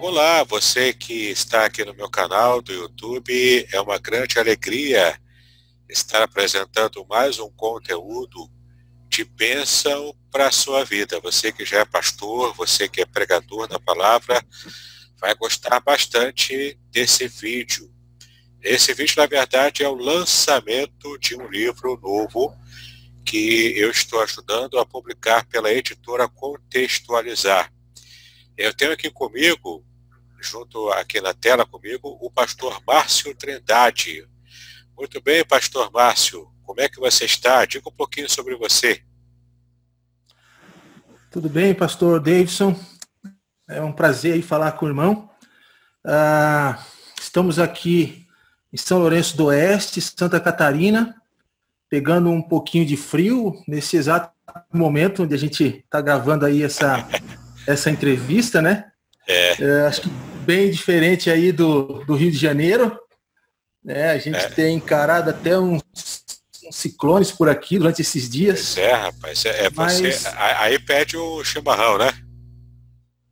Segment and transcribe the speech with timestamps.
[0.00, 5.20] Olá, você que está aqui no meu canal do YouTube, é uma grande alegria
[5.88, 8.48] estar apresentando mais um conteúdo
[9.08, 11.18] de bênção para a sua vida.
[11.20, 14.40] Você que já é pastor, você que é pregador da palavra,
[15.20, 17.92] vai gostar bastante desse vídeo.
[18.62, 22.56] Esse vídeo, na verdade, é o lançamento de um livro novo
[23.24, 27.72] que eu estou ajudando a publicar pela editora Contextualizar.
[28.56, 29.84] Eu tenho aqui comigo
[30.40, 34.26] junto aqui na tela comigo, o pastor Márcio Trindade.
[34.96, 37.64] Muito bem, pastor Márcio, como é que você está?
[37.64, 39.02] Diga um pouquinho sobre você.
[41.30, 42.78] Tudo bem, pastor Davidson.
[43.68, 45.30] É um prazer aí falar com o irmão.
[46.04, 46.82] Ah,
[47.20, 48.26] estamos aqui
[48.72, 51.14] em São Lourenço do Oeste, Santa Catarina,
[51.88, 54.32] pegando um pouquinho de frio nesse exato
[54.72, 57.06] momento onde a gente está gravando aí essa,
[57.66, 58.90] essa entrevista, né?
[59.26, 59.62] É.
[59.62, 59.86] é.
[59.86, 60.10] acho que
[60.48, 62.98] bem diferente aí do, do Rio de Janeiro.
[63.86, 64.48] É, a gente é.
[64.48, 68.74] tem encarado até uns, uns, ciclones por aqui durante esses dias.
[68.74, 69.44] Pois é, rapaz.
[69.44, 70.00] É, é Mas...
[70.00, 72.10] você, aí pede o chimarrão, né?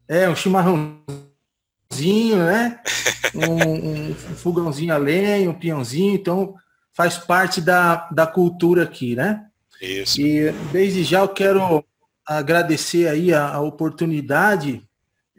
[0.06, 2.80] É, um chimarrãozinho, né?
[3.34, 6.14] um, um fogãozinho a lenha, um peãozinho.
[6.14, 6.54] Então,
[6.92, 9.46] faz parte da, da cultura aqui, né?
[9.80, 10.20] Isso.
[10.20, 11.82] E desde já eu quero
[12.26, 14.85] agradecer aí a, a oportunidade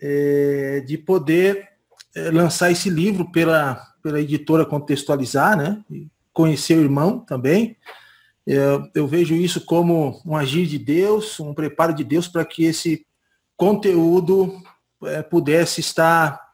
[0.02, 1.70] é, de poder
[2.16, 5.84] é, lançar esse livro pela, pela editora Contextualizar, né?
[6.34, 7.78] conhecer o irmão também.
[8.48, 8.58] É,
[8.96, 13.06] eu vejo isso como um agir de Deus, um preparo de Deus para que esse
[13.56, 14.62] conteúdo
[15.04, 16.48] é, pudesse estar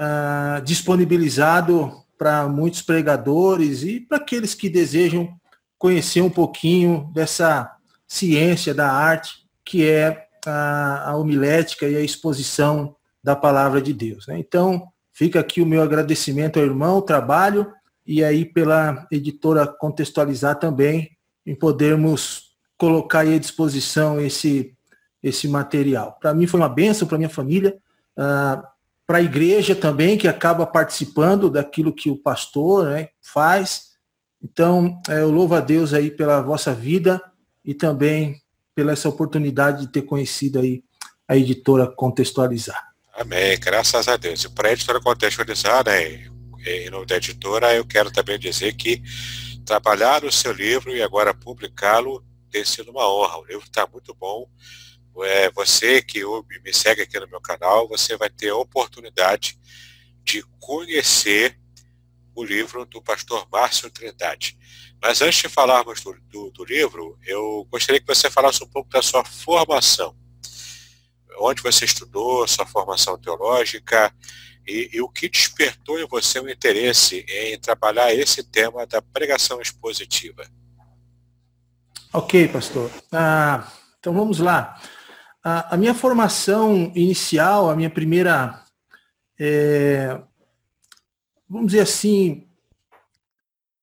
[0.00, 5.36] ah, disponibilizado para muitos pregadores e para aqueles que desejam
[5.76, 12.94] conhecer um pouquinho dessa ciência da arte que é a, a homilética e a exposição
[13.22, 14.26] da palavra de Deus.
[14.26, 14.38] Né?
[14.38, 17.72] Então, fica aqui o meu agradecimento ao irmão, trabalho,
[18.06, 21.10] e aí pela editora contextualizar também,
[21.44, 22.48] em podermos
[22.78, 24.74] colocar à disposição esse,
[25.22, 26.16] esse material.
[26.20, 27.76] Para mim foi uma benção, para minha família,
[28.16, 28.62] uh,
[29.06, 33.88] para a igreja também, que acaba participando daquilo que o pastor né, faz.
[34.42, 37.20] Então, é, eu louvo a Deus aí pela vossa vida
[37.64, 38.40] e também
[38.78, 40.84] pela essa oportunidade de ter conhecido aí
[41.26, 42.80] a editora Contextualizar.
[43.12, 44.44] Amém, graças a Deus.
[44.44, 46.28] E para a editora Contextualizar, né,
[46.64, 49.02] em nome da editora, eu quero também dizer que
[49.66, 53.38] trabalhar o seu livro e agora publicá-lo tem sido uma honra.
[53.38, 54.48] O livro está muito bom.
[55.24, 56.20] É, você que
[56.64, 59.58] me segue aqui no meu canal, você vai ter a oportunidade
[60.22, 61.58] de conhecer
[62.32, 64.56] o livro do pastor Márcio Trindade.
[65.00, 68.90] Mas antes de falarmos do, do, do, livro, eu gostaria que você falasse um pouco
[68.90, 70.14] da sua formação.
[71.40, 74.12] Onde você estudou, sua formação teológica,
[74.66, 79.60] e, e o que despertou em você o interesse em trabalhar esse tema da pregação
[79.60, 80.44] expositiva.
[82.12, 82.90] Ok, pastor.
[83.12, 84.80] Ah, então vamos lá.
[85.42, 88.62] A, a, minha formação inicial, a minha primeira,
[89.38, 90.20] é,
[91.48, 92.47] vamos dizer assim,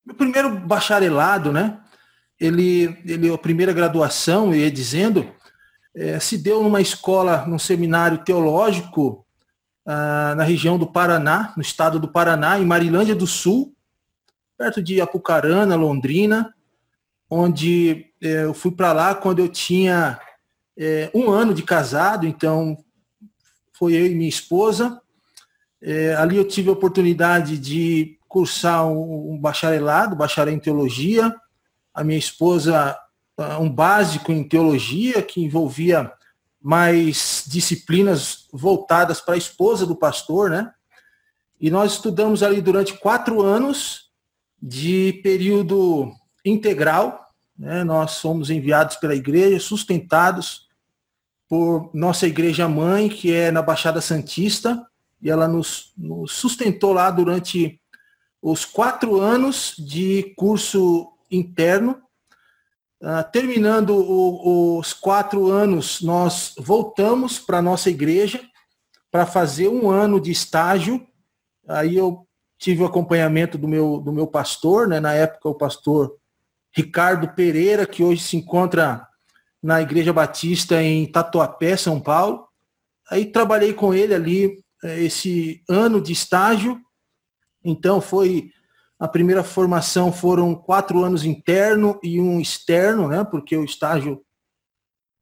[0.06, 1.80] meu primeiro bacharelado, né?
[2.40, 5.32] Ele, ele a primeira graduação, eu ia dizendo,
[5.96, 9.26] é, se deu numa escola, num seminário teológico
[9.86, 13.74] ah, na região do Paraná, no estado do Paraná, em Marilândia do Sul,
[14.58, 16.54] perto de Apucarana, Londrina,
[17.30, 20.20] onde é, eu fui para lá quando eu tinha
[20.78, 22.78] é, um ano de casado, então
[23.74, 25.02] foi eu e minha esposa.
[25.82, 31.34] É, ali eu tive a oportunidade de cursar um, bacharelado, bacharel em teologia.
[31.94, 32.94] A minha esposa,
[33.38, 36.12] ah, um básico em teologia, que envolvia
[36.62, 40.70] mais disciplinas voltadas para a esposa do pastor, né?
[41.62, 44.12] E nós estudamos ali durante quatro anos
[44.62, 46.12] de período
[46.44, 47.30] integral.
[47.58, 47.86] Né?
[47.86, 50.68] Nós fomos enviados pela igreja, sustentados
[51.48, 54.86] por nossa igreja mãe, que é na Baixada Santista,
[55.22, 57.80] e ela nos, nos sustentou lá durante
[58.48, 62.00] os quatro anos de curso interno.
[63.02, 63.90] Uh, terminando
[64.78, 68.40] os quatro anos, nós voltamos para a nossa igreja
[69.10, 71.08] para fazer um ano de estágio.
[71.68, 72.28] Aí eu
[72.60, 76.16] tive o acompanhamento do meu, do meu pastor, né, na época o pastor
[76.72, 79.08] Ricardo Pereira, que hoje se encontra
[79.62, 82.48] na Igreja Batista em Tatuapé, São Paulo.
[83.10, 86.85] Aí trabalhei com ele ali eh, esse ano de estágio
[87.66, 88.52] então foi
[88.98, 93.24] a primeira formação foram quatro anos interno e um externo, né?
[93.26, 94.24] Porque o estágio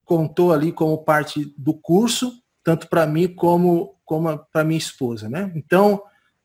[0.05, 2.31] contou ali como parte do curso.
[2.63, 5.27] tanto para mim como, como para minha esposa.
[5.27, 5.51] Né?
[5.53, 6.01] Então,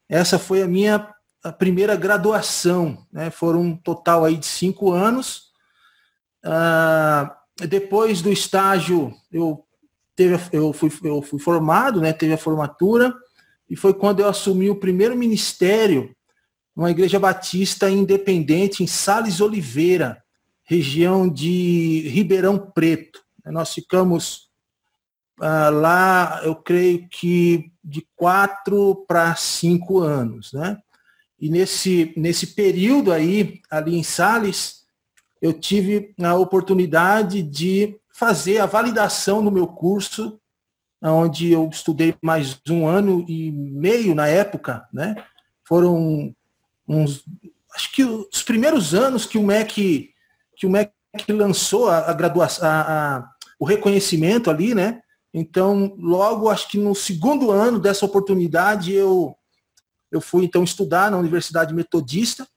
[0.09, 1.15] essa foi a minha
[1.45, 3.07] a primeira graduação.
[3.13, 3.31] Né?
[3.31, 5.53] Foram um total aí de cinco anos.
[6.45, 7.37] Ah,
[7.69, 9.65] depois do estágio, eu,
[10.17, 12.13] teve, eu, fui, eu fui formado, né?
[12.13, 13.15] teve a formatura,
[13.69, 16.15] e foi quando eu assumi o primeiro ministério
[16.75, 20.23] numa igreja batista independente em Sales Oliveira,
[20.65, 23.21] região de Ribeirão Preto.
[23.45, 24.49] Nós ficamos
[25.41, 30.79] ah, lá, eu creio que de quatro para cinco anos, né?
[31.41, 34.83] E nesse, nesse período aí, ali em Sales,
[35.41, 40.41] eu tive a oportunidade de fazer a validação do meu curso,
[41.03, 45.15] onde eu estudei mais um ano e meio na época, né?
[45.65, 46.35] Foram
[46.87, 47.25] uns,
[47.75, 50.11] acho que os primeiros anos que o MEC,
[50.57, 50.93] que o MEC
[51.29, 52.81] lançou a, a graduação, a,
[53.17, 55.01] a, o reconhecimento ali, né?
[55.33, 59.37] Então, logo, acho que no segundo ano dessa oportunidade, eu,
[60.11, 62.49] eu fui então estudar na Universidade Metodista,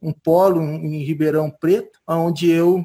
[0.00, 2.84] um polo em Ribeirão Preto, onde eu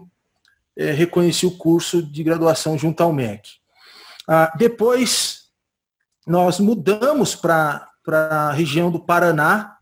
[0.78, 3.61] é, reconheci o curso de graduação junto ao MEC.
[4.34, 5.50] Ah, depois,
[6.26, 9.76] nós mudamos para a região do Paraná,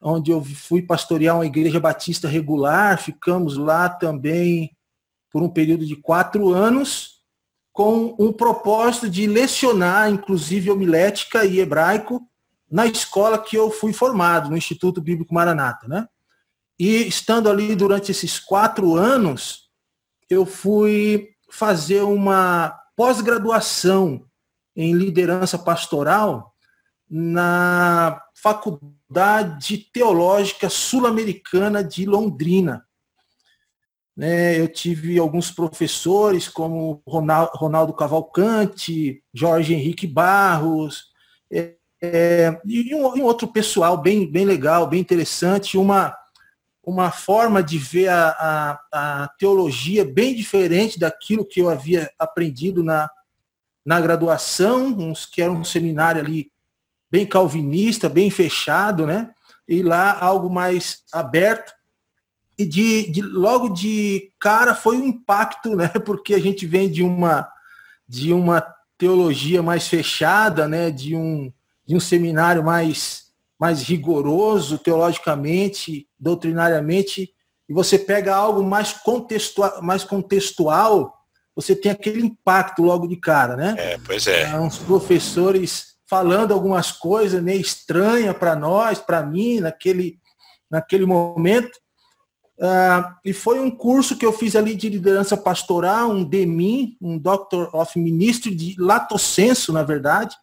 [0.00, 4.70] onde eu fui pastorear uma igreja batista regular, ficamos lá também
[5.28, 7.24] por um período de quatro anos,
[7.72, 12.22] com um propósito de lecionar, inclusive homilética e hebraico,
[12.70, 16.06] na escola que eu fui formado, no Instituto Bíblico Maranata, né?
[16.78, 19.68] E estando ali durante esses quatro anos,
[20.30, 24.24] eu fui fazer uma pós-graduação
[24.76, 26.54] em liderança pastoral
[27.08, 32.84] na Faculdade Teológica Sul-Americana de Londrina.
[34.16, 41.06] Né, eu tive alguns professores como Ronaldo Cavalcante, Jorge Henrique Barros,
[41.52, 46.14] é, é, e, um, outro pessoal bem, bem legal, bem interessante, uma,
[46.86, 48.28] uma forma de ver a,
[48.92, 53.10] a, a teologia bem diferente daquilo que eu havia aprendido na,
[53.84, 56.50] na graduação, uns que era um seminário ali
[57.10, 59.30] bem calvinista, bem fechado, né?
[59.68, 61.72] E lá algo mais aberto.
[62.58, 65.88] E de, de logo de cara foi um impacto, né?
[66.04, 67.48] Porque a gente vem de uma
[68.06, 68.60] de uma
[68.98, 70.90] teologia mais fechada, né?
[70.90, 71.52] De um
[71.86, 73.24] de um seminário mais
[73.58, 77.30] mais rigoroso teologicamente, doutrinariamente,
[77.68, 81.14] e você pega algo mais contextual, mais contextual,
[81.54, 83.74] você tem aquele impacto logo de cara, né?
[83.78, 84.50] É, pois é.
[84.50, 90.18] é uns professores falando algumas coisas meio estranhas para nós, para mim, naquele,
[90.70, 91.78] naquele momento.
[92.58, 97.18] Uh, e foi um curso que eu fiz ali de liderança pastoral, um DEMIN, um
[97.18, 100.36] Doctor of Ministry de Lato Senso, na verdade.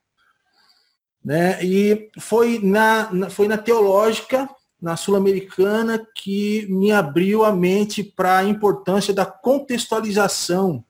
[1.24, 1.64] Né?
[1.64, 4.50] E foi na, na foi na teológica,
[4.82, 10.84] na sul-americana, que me abriu a mente para a importância da contextualização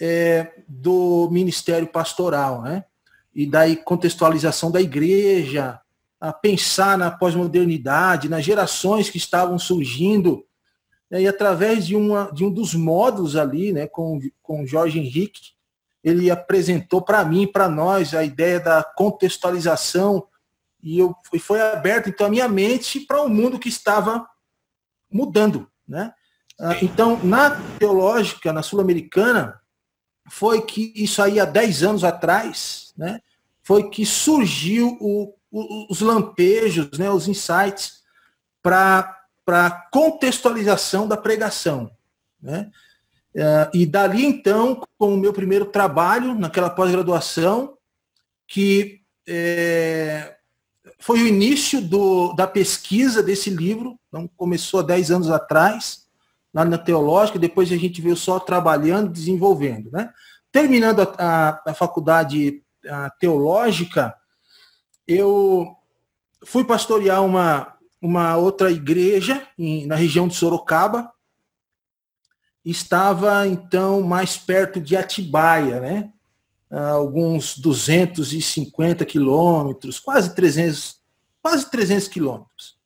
[0.00, 2.62] é, do ministério pastoral.
[2.62, 2.84] Né?
[3.34, 5.80] e da contextualização da igreja,
[6.20, 10.44] a pensar na pós-modernidade, nas gerações que estavam surgindo,
[11.10, 15.52] né, e através de, uma, de um dos módulos ali, né, com, com Jorge Henrique,
[16.02, 20.26] ele apresentou para mim, para nós, a ideia da contextualização,
[20.84, 24.28] e, eu, e foi aberto então a minha mente para o um mundo que estava
[25.10, 25.66] mudando.
[25.88, 26.12] Né?
[26.60, 29.58] Ah, então, na teológica, na sul-americana,
[30.28, 33.20] foi que isso aí há 10 anos atrás, né,
[33.62, 38.02] foi que surgiu o, o, os lampejos, né, os insights
[38.62, 39.16] para
[39.48, 41.90] a contextualização da pregação.
[42.40, 42.70] Né?
[43.34, 47.76] Uh, e dali, então, com o meu primeiro trabalho, naquela pós-graduação,
[48.46, 50.33] que é,
[51.04, 56.06] foi o início do, da pesquisa desse livro, então começou há 10 anos atrás,
[56.52, 59.90] lá na Teológica, depois a gente veio só trabalhando, desenvolvendo.
[59.90, 60.10] Né?
[60.50, 64.14] Terminando a, a, a faculdade a teológica,
[65.06, 65.76] eu
[66.42, 71.12] fui pastorear uma, uma outra igreja em, na região de Sorocaba,
[72.64, 76.10] estava então mais perto de Atibaia, né?
[76.80, 81.00] Alguns 250 quilômetros, quase 300,
[81.42, 82.76] quase 300 quilômetros.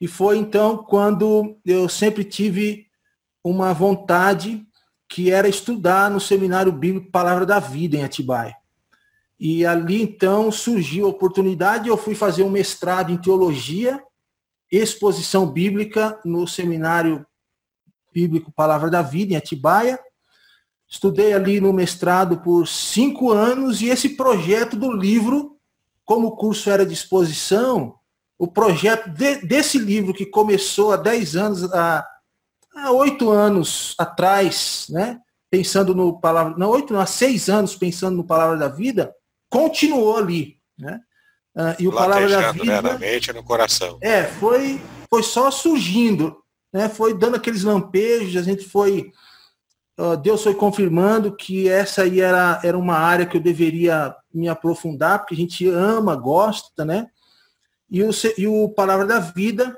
[0.00, 2.86] E foi então quando eu sempre tive
[3.44, 4.66] uma vontade
[5.08, 8.54] que era estudar no Seminário Bíblico Palavra da Vida em Atibaia.
[9.38, 14.02] E ali então surgiu a oportunidade, eu fui fazer um mestrado em teologia,
[14.70, 17.26] exposição bíblica no Seminário
[18.12, 19.98] Bíblico Palavra da Vida em Atibaia.
[20.90, 25.56] Estudei ali no mestrado por cinco anos e esse projeto do livro,
[26.04, 27.94] como o curso era de exposição,
[28.36, 32.04] o projeto de, desse livro que começou há dez anos, há,
[32.74, 35.20] há oito anos atrás, né?
[35.48, 39.14] Pensando no palavra, não oito, não, há seis anos pensando no palavra da vida,
[39.48, 40.98] continuou ali, né?
[41.54, 43.98] Uh, e o palavra da vida, né, na mente e no coração.
[44.00, 46.36] É, foi, foi só surgindo,
[46.72, 46.88] né?
[46.88, 49.12] Foi dando aqueles lampejos, a gente foi
[50.22, 55.18] Deus foi confirmando que essa aí era, era uma área que eu deveria me aprofundar,
[55.18, 57.08] porque a gente ama, gosta, né?
[57.90, 59.76] E o, e o Palavra da Vida,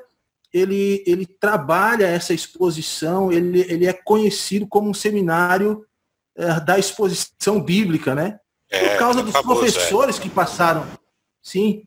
[0.53, 5.85] ele, ele trabalha essa exposição, ele, ele é conhecido como um seminário
[6.37, 8.39] é, da exposição bíblica, né?
[8.71, 10.23] É, Por causa dos famoso, professores é.
[10.23, 10.87] que passaram,
[11.43, 11.85] sim,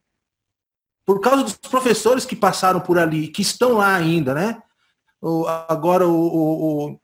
[1.06, 4.62] por causa dos professores que passaram por ali, que estão lá ainda, né?
[5.22, 7.00] O, agora o, o,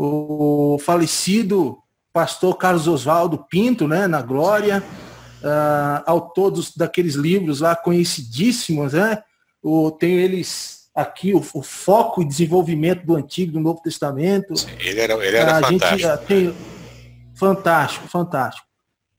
[0.00, 1.76] o falecido
[2.12, 4.82] pastor Carlos Oswaldo Pinto, né, na Glória,
[5.42, 9.20] uh, autor dos, daqueles livros lá conhecidíssimos, né?
[9.60, 14.56] O, tenho eles aqui, o, o, foco e desenvolvimento do Antigo e do Novo Testamento.
[14.56, 15.98] Sim, ele era, ele era a fantástico.
[15.98, 16.54] Gente, uh, tem,
[17.34, 18.66] fantástico, fantástico.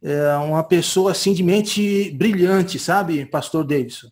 [0.01, 4.07] É uma pessoa assim de mente brilhante, sabe, pastor Davidson?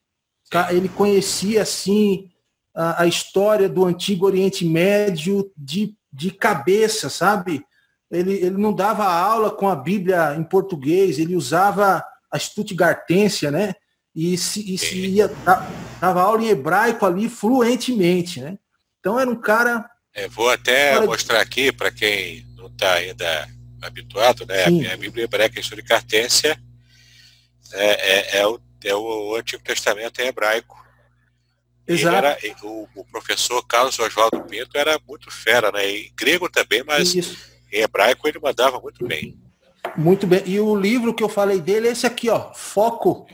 [0.69, 2.29] Ele conhecia assim
[2.75, 7.65] a, a história do Antigo Oriente Médio de de cabeça, sabe?
[8.09, 13.75] Ele, ele não dava aula com a Bíblia em português, ele usava a Stuttgartensia, né?
[14.15, 15.31] E se, e se ia,
[16.01, 18.57] dava aula em hebraico ali fluentemente, né?
[18.99, 19.89] Então era um cara.
[20.13, 23.47] É, vou até mostrar aqui para quem não está ainda
[23.81, 24.65] habituado, né?
[24.65, 24.87] Sim.
[24.87, 26.57] A Bíblia hebraica em Stuttgartensia
[27.73, 30.76] é, é, é, o, é o Antigo Testamento em hebraico.
[31.87, 32.17] Exato.
[32.17, 35.89] Era, o, o, professor Carlos Oswaldo Pinto era muito fera, né?
[35.89, 37.37] Em grego também, mas Isso.
[37.71, 39.39] em hebraico ele mandava muito bem.
[39.95, 40.43] Muito bem.
[40.45, 43.25] E o livro que eu falei dele é esse aqui, ó, Foco,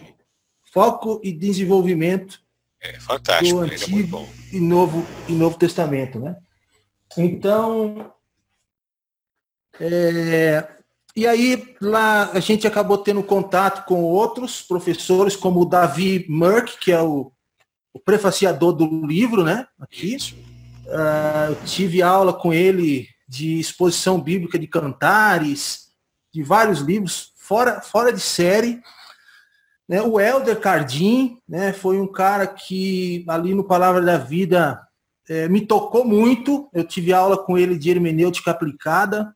[0.72, 2.40] Foco e Desenvolvimento.
[2.80, 4.20] É fantástico, do é Antigo
[4.52, 6.36] é e Novo e Novo Testamento, né?
[7.18, 8.14] Então,
[9.80, 10.68] é,
[11.16, 16.78] e aí lá a gente acabou tendo contato com outros professores, como o Davi Merck,
[16.78, 17.32] que é o
[17.94, 19.68] o prefaciador do livro, né?
[19.80, 20.18] Aqui.
[20.86, 25.88] Uh, eu tive aula com ele de exposição bíblica de cantares,
[26.34, 28.82] de vários livros, fora, fora de série.
[29.88, 30.02] Né?
[30.02, 34.82] O Helder Cardim né, foi um cara que ali no Palavra da Vida
[35.30, 36.70] é, me tocou muito.
[36.74, 39.34] Eu tive aula com ele de hermenêutica aplicada.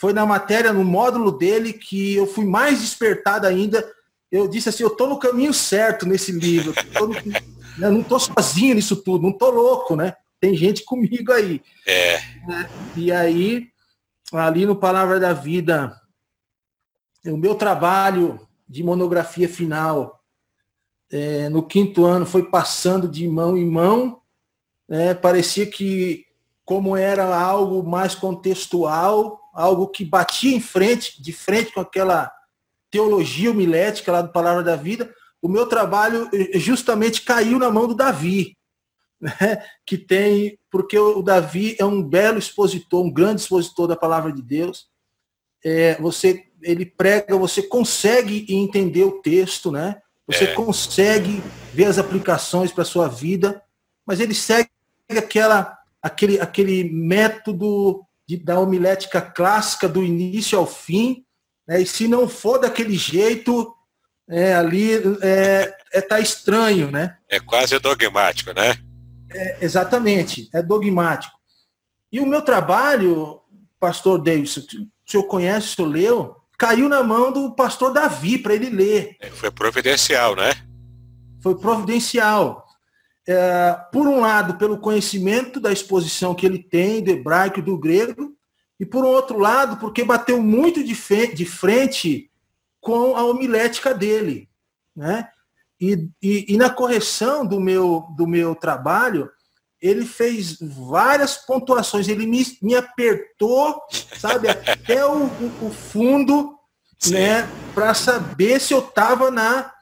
[0.00, 3.86] Foi na matéria, no módulo dele, que eu fui mais despertado ainda.
[4.30, 6.74] Eu disse assim, eu estou no caminho certo nesse livro.
[6.94, 10.14] No, eu não estou sozinho nisso tudo, não estou louco, né?
[10.40, 11.62] Tem gente comigo aí.
[11.86, 12.18] É.
[12.96, 13.68] E aí,
[14.32, 15.96] ali no Palavra da Vida,
[17.24, 20.20] o meu trabalho de monografia final
[21.12, 24.20] é, no quinto ano foi passando de mão em mão.
[24.88, 25.14] Né?
[25.14, 26.24] Parecia que,
[26.64, 32.32] como era algo mais contextual, algo que batia em frente, de frente com aquela
[32.90, 37.96] teologia homilética lá do Palavra da Vida, o meu trabalho justamente caiu na mão do
[37.96, 38.56] Davi,
[39.20, 39.64] né?
[39.84, 44.40] que tem, porque o Davi é um belo expositor, um grande expositor da palavra de
[44.40, 44.86] Deus.
[45.64, 50.00] É, você, ele prega, você consegue entender o texto, né?
[50.26, 50.54] Você é.
[50.54, 51.42] consegue
[51.74, 53.60] ver as aplicações para a sua vida,
[54.06, 54.70] mas ele segue
[55.10, 61.24] aquela, aquele, aquele método de, da homilética clássica do início ao fim,
[61.66, 61.82] né?
[61.82, 63.74] e se não for daquele jeito,
[64.28, 67.16] é, ali é, é tá estranho, né?
[67.28, 68.76] É quase dogmático, né?
[69.30, 71.34] É, exatamente, é dogmático.
[72.10, 73.40] E o meu trabalho,
[73.80, 74.66] pastor Davis, o
[75.06, 79.16] senhor conhece, o senhor leu, caiu na mão do pastor Davi para ele ler.
[79.20, 80.52] É, foi providencial, né?
[81.40, 82.66] Foi providencial.
[83.26, 87.78] É, por um lado, pelo conhecimento da exposição que ele tem do hebraico e do
[87.78, 88.36] grego,
[88.78, 90.94] e por um outro lado, porque bateu muito de,
[91.34, 92.30] de frente
[92.82, 94.50] com a homilética dele,
[94.94, 95.28] né?
[95.80, 99.30] E, e, e, na correção do meu, do meu trabalho,
[99.80, 103.80] ele fez várias pontuações, ele me, me apertou,
[104.16, 105.24] sabe, até o,
[105.60, 106.56] o, fundo,
[106.98, 107.14] Sim.
[107.14, 109.72] né, para saber se eu estava na,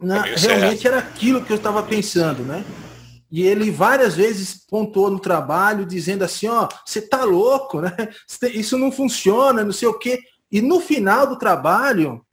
[0.00, 2.64] na realmente era aquilo que eu estava pensando, né?
[3.30, 7.92] E ele várias vezes pontuou no trabalho, dizendo assim, ó, você tá louco, né?
[8.52, 10.20] Isso não funciona, não sei o quê.
[10.54, 12.24] E no final do trabalho,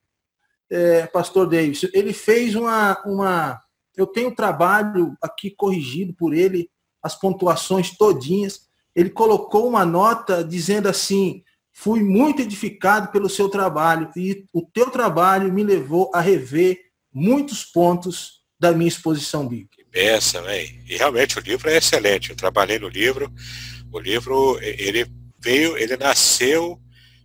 [0.70, 3.60] é, Pastor Davis, ele fez uma, uma.
[3.98, 6.70] Eu tenho um trabalho aqui corrigido por ele,
[7.02, 8.62] as pontuações todinhas.
[8.96, 11.42] Ele colocou uma nota dizendo assim:
[11.74, 16.80] fui muito edificado pelo seu trabalho e o teu trabalho me levou a rever
[17.12, 19.78] muitos pontos da minha exposição bíblica.
[19.78, 20.84] Que hein?
[20.88, 22.30] E realmente o livro é excelente.
[22.30, 23.34] Eu trabalhei no livro.
[23.92, 25.08] O livro, ele
[25.40, 26.80] veio, ele nasceu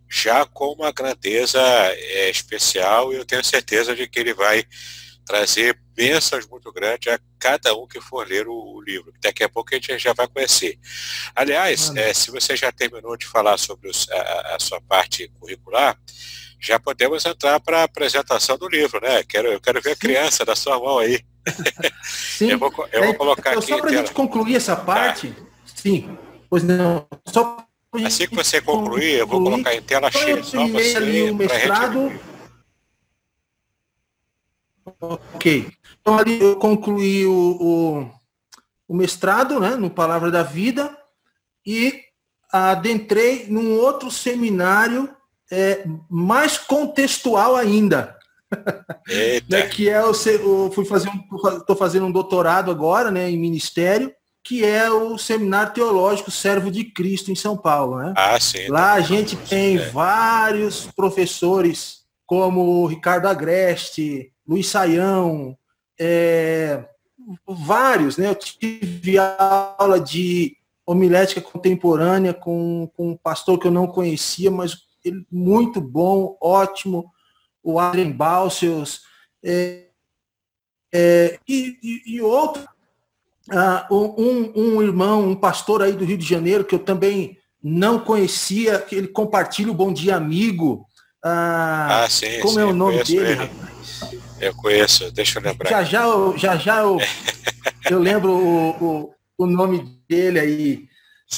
[0.08, 4.64] já com uma grandeza é, especial e eu tenho certeza de que ele vai
[5.26, 9.12] trazer bênçãos muito grandes a cada um que for ler o, o livro.
[9.20, 10.78] Daqui a pouco a gente já vai conhecer.
[11.34, 15.98] Aliás, é, se você já terminou de falar sobre os, a, a, sua parte curricular,
[16.60, 19.24] já podemos entrar para a apresentação do livro, né?
[19.24, 21.20] Quero, eu quero ver a criança da sua mão aí.
[22.04, 22.50] Sim.
[22.52, 23.72] eu vou, eu vou colocar então, aqui.
[23.72, 24.84] Só para a gente concluir essa tá.
[24.84, 25.42] parte, tá.
[25.74, 26.16] sim,
[26.48, 27.66] pois não, só
[28.04, 30.42] Assim que você concluir, eu vou colocar em tela cheia.
[30.42, 32.12] Só você, ali o mestrado.
[35.00, 35.68] Ok.
[36.00, 38.10] Então ali eu concluí o, o,
[38.88, 40.96] o, mestrado, né, no Palavra da Vida,
[41.64, 42.02] e
[42.52, 45.14] adentrei num outro seminário
[45.50, 48.16] é, mais contextual ainda.
[49.50, 53.36] né, que é o, o fui fazer um, estou fazendo um doutorado agora, né, em
[53.36, 54.14] ministério,
[54.46, 57.98] que é o Seminário Teológico Servo de Cristo em São Paulo.
[57.98, 58.14] Né?
[58.16, 58.68] Ah, sim.
[58.68, 59.88] Lá a gente tem é.
[59.88, 65.58] vários professores, como Ricardo Agreste, Luiz Saião,
[65.98, 66.84] é,
[67.44, 68.28] vários, né?
[68.28, 74.76] Eu tive aula de homilética contemporânea com, com um pastor que eu não conhecia, mas
[75.04, 77.12] ele, muito bom, ótimo,
[77.64, 79.00] o Adrien Balseus,
[79.44, 79.86] é,
[80.94, 82.64] é, e, e, e outro
[83.50, 87.98] uh, um, um irmão, um pastor aí do Rio de Janeiro, que eu também não
[87.98, 90.86] conhecia, que ele compartilha o Bom Dia Amigo.
[91.24, 93.66] Uh, ah, sim, como sim, é o nome dele, rapaz?
[94.40, 95.70] Eu conheço, deixa eu lembrar.
[95.70, 96.98] Já já, eu, já, já eu,
[97.90, 100.88] eu lembro o, o, o, nome dele aí.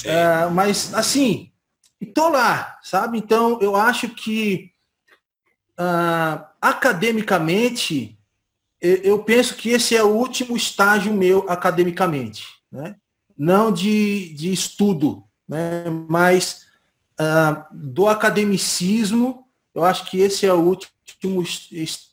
[0.05, 1.51] Uh, mas, assim,
[1.99, 3.17] estou lá, sabe?
[3.17, 4.69] Então, eu acho que
[6.61, 8.18] academicamente
[8.81, 12.95] eu penso que esse é o último estágio meu academicamente, né?
[13.37, 15.85] não de, de estudo, né?
[16.07, 16.65] mas
[17.19, 21.43] uh, do academicismo, eu acho que esse é o último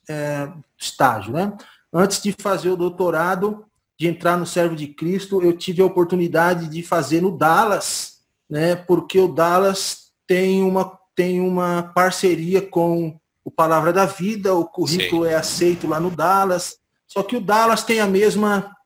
[0.08, 1.32] é, estágio.
[1.32, 1.56] Né?
[1.92, 3.64] Antes de fazer o doutorado,
[3.98, 8.76] de entrar no Servo de Cristo, eu tive a oportunidade de fazer no Dallas, né?
[8.76, 15.24] porque o Dallas tem uma, tem uma parceria com o Palavra da Vida, o currículo
[15.24, 15.30] Sim.
[15.30, 18.76] é aceito lá no Dallas, só que o Dallas tem a mesma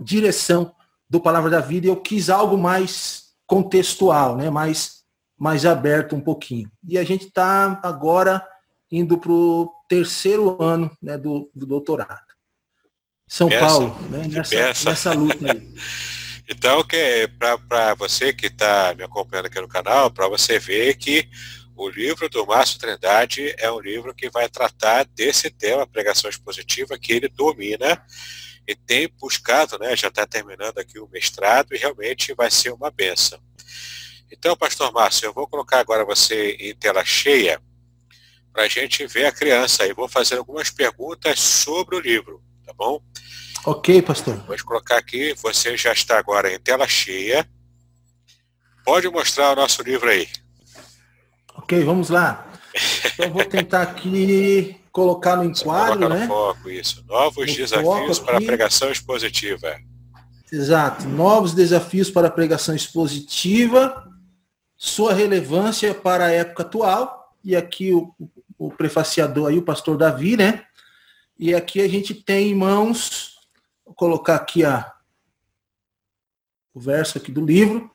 [0.00, 0.72] direção
[1.10, 4.50] do Palavra da Vida e eu quis algo mais contextual, né?
[4.50, 5.02] mais,
[5.36, 6.70] mais aberto um pouquinho.
[6.86, 8.46] E a gente está agora
[8.88, 12.28] indo para o terceiro ano né, do, do doutorado.
[13.26, 14.28] São Paulo, né?
[14.28, 15.74] nessa, nessa luta aí.
[16.48, 21.28] então, que para você que está me acompanhando aqui no canal, para você ver que
[21.78, 26.98] o livro do Márcio Trindade é um livro que vai tratar desse tema, pregação expositiva,
[26.98, 28.04] que ele domina
[28.66, 32.90] e tem buscado, né, já está terminando aqui o mestrado e realmente vai ser uma
[32.90, 33.40] benção.
[34.30, 37.62] Então, pastor Márcio, eu vou colocar agora você em tela cheia
[38.52, 42.72] para a gente ver a criança e vou fazer algumas perguntas sobre o livro, tá
[42.72, 43.00] bom?
[43.64, 44.36] Ok, pastor.
[44.46, 47.48] Vou colocar aqui, você já está agora em tela cheia.
[48.84, 50.28] Pode mostrar o nosso livro aí.
[51.68, 52.50] Ok, vamos lá.
[53.12, 56.20] Então vou tentar aqui colocar no enquadro, né?
[56.20, 57.04] No foco, isso.
[57.06, 59.78] Novos no desafios para a pregação expositiva.
[60.50, 61.06] Exato.
[61.06, 64.10] Novos desafios para a pregação expositiva,
[64.78, 67.36] sua relevância para a época atual.
[67.44, 68.14] E aqui o,
[68.56, 70.64] o prefaciador aí, o pastor Davi, né?
[71.38, 73.34] E aqui a gente tem em mãos,
[73.84, 74.90] vou colocar aqui a,
[76.72, 77.90] o verso aqui do livro.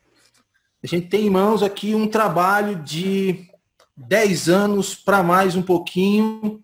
[0.84, 3.52] A gente tem em mãos aqui um trabalho de
[3.96, 6.64] 10 anos para mais um pouquinho,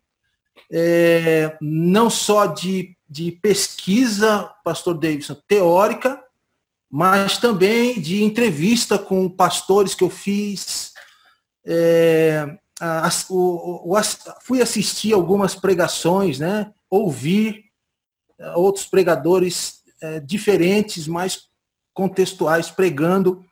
[0.71, 6.23] é, não só de, de pesquisa, pastor Davidson, teórica,
[6.89, 10.91] mas também de entrevista com pastores que eu fiz.
[11.65, 12.57] É,
[13.29, 14.03] o, o,
[14.41, 16.73] fui assistir algumas pregações, né?
[16.89, 17.65] ouvir
[18.39, 21.49] é, outros pregadores é, diferentes, mais
[21.93, 23.45] contextuais, pregando.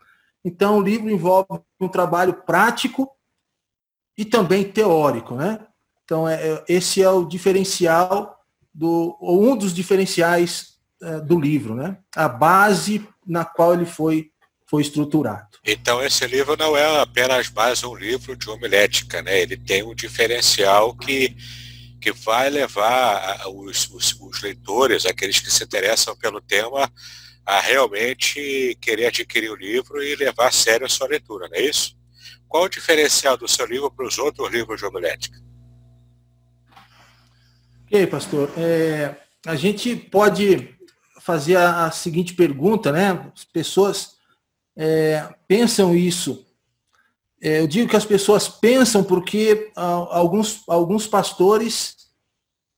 [0.43, 1.47] Então, o livro envolve
[1.79, 3.11] um trabalho prático
[4.17, 5.59] e também teórico, né?
[6.03, 8.35] Então, é, é, esse é o diferencial,
[8.73, 11.97] do, ou um dos diferenciais é, do livro, né?
[12.15, 14.31] A base na qual ele foi,
[14.65, 15.57] foi estruturado.
[15.65, 19.41] Então, esse livro não é apenas mais um livro de homilética, né?
[19.41, 21.35] Ele tem um diferencial que,
[22.01, 26.89] que vai levar os, os, os leitores, aqueles que se interessam pelo tema,
[27.45, 31.61] a realmente querer adquirir o livro e levar a sério a sua leitura, não é
[31.61, 31.96] isso?
[32.47, 35.37] Qual o diferencial do seu livro para os outros livros de homilética?
[37.85, 38.51] Ok, pastor.
[38.57, 40.75] É, a gente pode
[41.21, 43.31] fazer a, seguinte pergunta, né?
[43.35, 44.17] As pessoas
[44.77, 46.45] é, pensam isso.
[47.41, 51.95] É, eu digo que as pessoas pensam porque ah, alguns, alguns pastores,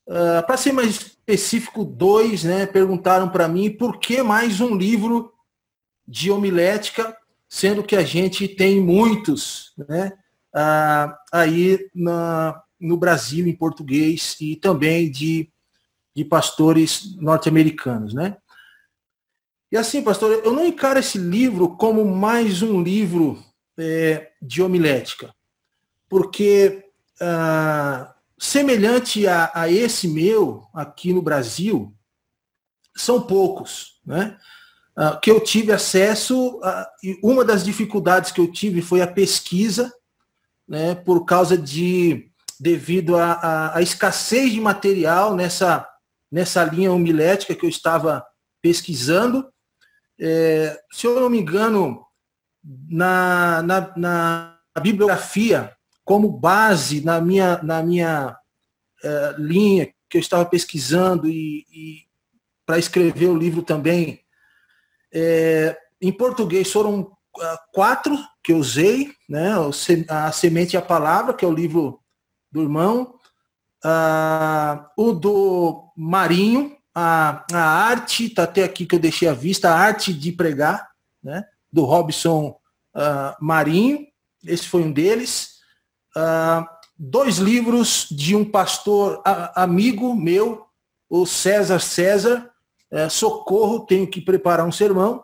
[0.09, 5.31] ah, para ser mais específico, dois, né, perguntaram para mim por que mais um livro
[6.07, 7.15] de homilética,
[7.49, 10.13] sendo que a gente tem muitos, né,
[10.53, 15.51] ah, aí na, no Brasil em português e também de,
[16.15, 18.37] de pastores norte-americanos, né?
[19.71, 23.43] E assim, pastor, eu não encaro esse livro como mais um livro
[23.77, 25.33] é, de homilética,
[26.07, 26.85] porque
[27.21, 31.93] ah, semelhante a, a, esse meu aqui no Brasil,
[32.95, 34.37] são poucos, né?
[35.01, 36.91] Ah, que eu tive acesso, a,
[37.23, 39.89] uma das dificuldades que eu tive foi a pesquisa,
[40.67, 45.87] né, por causa de devido à escassez de material nessa,
[46.29, 48.25] nessa linha homilética que eu estava
[48.61, 49.47] pesquisando.
[50.19, 52.05] É, se eu não me engano,
[52.61, 58.37] na, na, na bibliografia, como base na minha, na minha
[59.01, 62.01] é, linha que eu estava pesquisando e, e
[62.65, 64.21] para escrever o livro também,
[65.13, 69.53] é, em português foram ah, quatro que eu usei, né?
[70.07, 71.99] A Semente e a Palavra, que é o livro
[72.51, 73.15] do irmão,
[73.85, 79.69] uh, o do Marinho, a, a arte, está até aqui que eu deixei à vista,
[79.69, 80.89] a arte de pregar,
[81.23, 82.57] né, do Robson
[82.95, 84.07] uh, Marinho,
[84.43, 85.59] esse foi um deles.
[86.15, 86.65] Uh,
[86.97, 89.21] dois livros de um pastor
[89.55, 90.65] amigo meu,
[91.09, 92.48] o César César,
[92.91, 95.23] é, Socorro, tenho que preparar um sermão,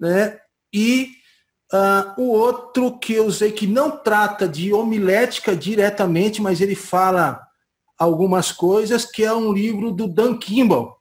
[0.00, 0.38] né?
[0.72, 1.16] E
[1.72, 7.44] Uh, o outro que eu usei que não trata de homilética diretamente, mas ele fala
[7.98, 10.96] algumas coisas, que é um livro do Dan Kimball,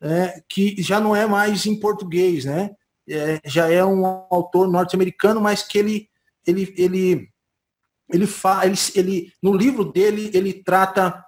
[0.00, 2.70] né, que já não é mais em português, né?
[3.08, 6.08] É, já é um autor norte-americano, mas que ele
[6.46, 7.28] ele ele
[8.12, 11.24] ele, fa, ele, ele no livro dele ele trata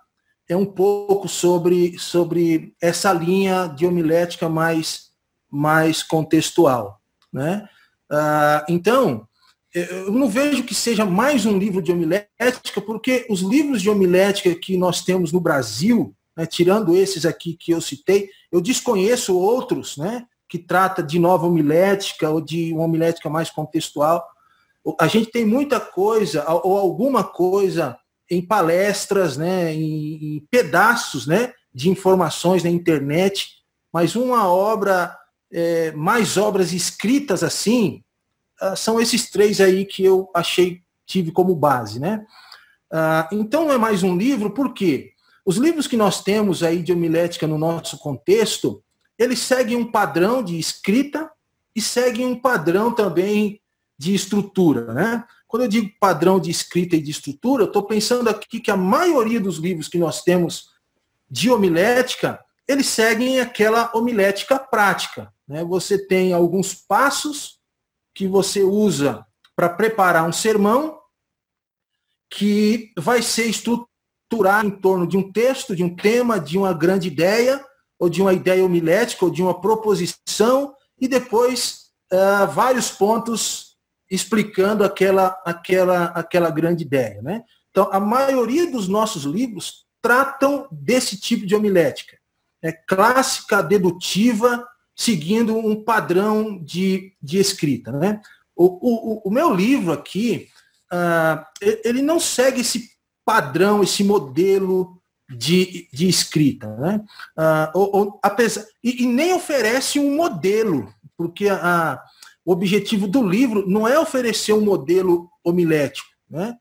[0.49, 5.09] é um pouco sobre sobre essa linha de homilética mais
[5.51, 7.01] mais contextual,
[7.33, 7.69] né?
[8.11, 9.27] Ah, então,
[9.75, 14.55] eu não vejo que seja mais um livro de homilética, porque os livros de homilética
[14.55, 19.97] que nós temos no Brasil, né, tirando esses aqui que eu citei, eu desconheço outros,
[19.97, 24.27] né, que trata de nova homilética ou de uma homilética mais contextual.
[24.99, 27.99] A gente tem muita coisa, ou alguma coisa
[28.31, 33.59] em palestras, né, em, em pedaços né, de informações na internet,
[33.93, 35.17] mas uma obra
[35.51, 38.03] é, mais obras escritas assim,
[38.63, 42.25] uh, são esses três aí que eu achei, tive como base, né?
[42.93, 45.13] Uh, então não é mais um livro, por quê?
[45.45, 48.83] Os livros que nós temos aí de homilética no nosso contexto,
[49.19, 51.31] eles seguem um padrão de escrita
[51.75, 53.61] e seguem um padrão também
[53.97, 55.25] de estrutura, né?
[55.49, 58.77] Quando eu digo padrão de escrita e de estrutura, eu estou pensando aqui que a
[58.77, 60.69] maioria dos livros que nós temos
[61.31, 65.33] de homilética, eles seguem aquela homilética prática.
[65.49, 65.65] Né?
[65.65, 67.59] Você tem alguns passos
[68.15, 70.99] que você usa para preparar um sermão
[72.31, 77.09] que vai ser estruturado em torno de um texto, de um tema, de uma grande
[77.09, 77.65] ideia,
[77.99, 83.68] ou de uma ideia homilética, ou de uma proposição, e depois uh, vários pontos
[84.11, 87.21] explicando aquela, aquela, aquela grande ideia.
[87.23, 87.43] Né?
[87.71, 92.17] Então, a maioria dos nossos livros tratam desse tipo de homilética.
[92.63, 94.67] É clássica, dedutiva,
[94.97, 97.93] seguindo um padrão de, de escrita.
[97.93, 98.21] Né?
[98.57, 100.49] O, o, o meu livro aqui,
[100.93, 101.45] uh,
[101.85, 102.91] ele não segue esse
[103.25, 106.75] padrão, esse modelo de, de escrita.
[106.77, 107.05] Né?
[107.39, 112.03] Uh, ou, ou, apesar, e, e, nem oferece um modelo, porque a,
[112.49, 116.09] o objetivo do livro não é oferecer um modelo homilético.
[116.31, 116.57] Né?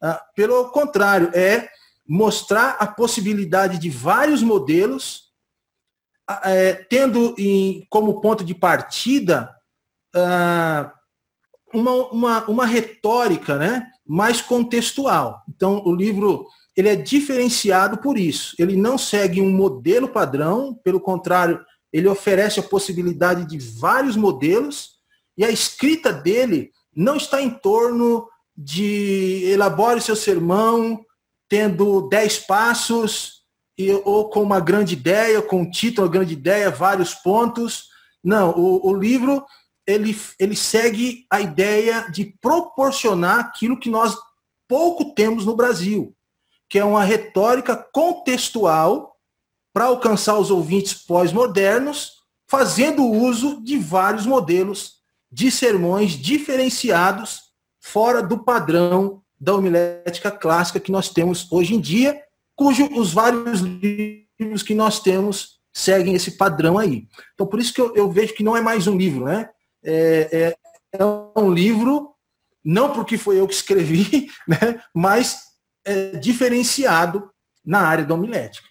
[0.00, 1.68] Uh, pelo contrário, é
[2.06, 5.32] mostrar a possibilidade de vários modelos
[6.44, 9.52] é, tendo em, como ponto de partida
[10.14, 10.88] uh,
[11.74, 15.42] uma, uma, uma retórica né, mais contextual.
[15.48, 18.54] Então, o livro ele é diferenciado por isso.
[18.60, 21.60] Ele não segue um modelo padrão, pelo contrário,
[21.92, 25.01] ele oferece a possibilidade de vários modelos
[25.36, 31.04] e a escrita dele não está em torno de elabore seu sermão
[31.48, 33.42] tendo dez passos
[33.76, 37.88] e, ou com uma grande ideia, com um título, uma grande ideia, vários pontos.
[38.24, 39.44] Não, o, o livro
[39.86, 44.16] ele, ele segue a ideia de proporcionar aquilo que nós
[44.68, 46.14] pouco temos no Brasil,
[46.68, 49.16] que é uma retórica contextual
[49.74, 52.12] para alcançar os ouvintes pós-modernos,
[52.48, 55.01] fazendo uso de vários modelos
[55.32, 57.40] de sermões diferenciados
[57.80, 62.22] fora do padrão da homilética clássica que nós temos hoje em dia,
[62.54, 67.08] cujo os vários livros que nós temos seguem esse padrão aí.
[67.34, 69.48] Então, por isso que eu, eu vejo que não é mais um livro, né?
[69.82, 70.56] É, é,
[70.92, 71.04] é,
[71.40, 72.14] um livro,
[72.62, 74.80] não porque foi eu que escrevi, né?
[74.94, 75.40] mas
[75.84, 77.28] é diferenciado
[77.64, 78.68] na área da homilética.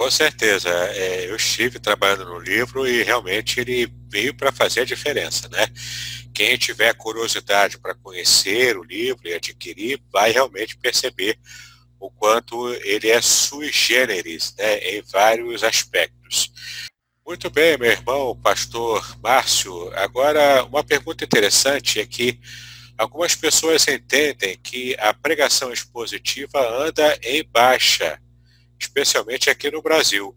[0.00, 0.70] Com certeza.
[0.70, 5.68] É, eu estive trabalhando no livro e realmente ele veio para fazer a diferença, né?
[6.32, 11.38] Quem tiver curiosidade para conhecer o livro e adquirir, vai realmente perceber
[11.98, 16.50] o quanto ele é sui generis, né, em vários aspectos.
[17.26, 19.92] Muito bem, meu irmão, pastor Márcio.
[19.98, 22.40] Agora, uma pergunta interessante é que
[22.96, 28.18] algumas pessoas entendem que a pregação expositiva anda em baixa
[28.80, 30.34] especialmente aqui no Brasil.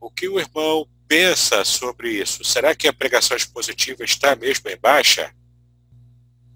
[0.00, 2.44] O que o irmão pensa sobre isso?
[2.44, 5.34] Será que a pregação expositiva está mesmo em baixa?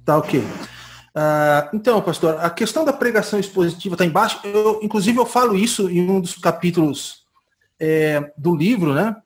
[0.05, 0.41] Tá ok.
[0.41, 4.41] Uh, então, pastor, a questão da pregação expositiva está em baixa.
[4.45, 7.27] Eu, inclusive, eu falo isso em um dos capítulos
[7.81, 9.17] é, do livro, né?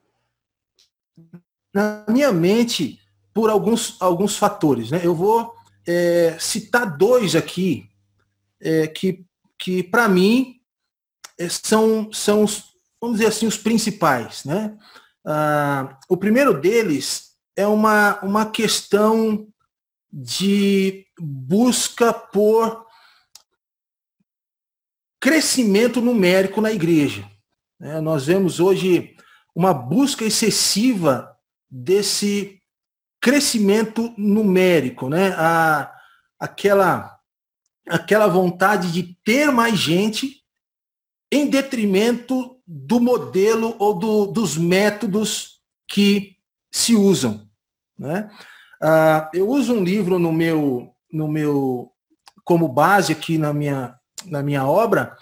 [1.73, 2.99] Na minha mente,
[3.33, 5.01] por alguns, alguns fatores, né?
[5.03, 5.53] Eu vou
[5.87, 7.89] é, citar dois aqui
[8.61, 9.25] é, que,
[9.57, 10.59] que para mim,
[11.49, 12.63] são, são os,
[13.01, 14.43] vamos dizer assim, os principais.
[14.45, 14.77] Né?
[15.25, 19.47] Ah, o primeiro deles é uma, uma questão
[20.11, 22.85] de busca por
[25.19, 27.29] crescimento numérico na igreja.
[27.81, 29.15] É, nós vemos hoje
[29.55, 31.35] uma busca excessiva
[31.69, 32.61] desse
[33.21, 35.33] crescimento numérico, né?
[35.37, 35.91] A,
[36.39, 37.17] aquela,
[37.87, 40.42] aquela vontade de ter mais gente
[41.33, 46.35] em detrimento do modelo ou do, dos métodos que
[46.71, 47.49] se usam.
[47.97, 48.29] Né?
[48.79, 51.91] Ah, eu uso um livro no meu, no meu,
[52.43, 53.95] como base aqui na minha,
[54.27, 55.17] na minha obra,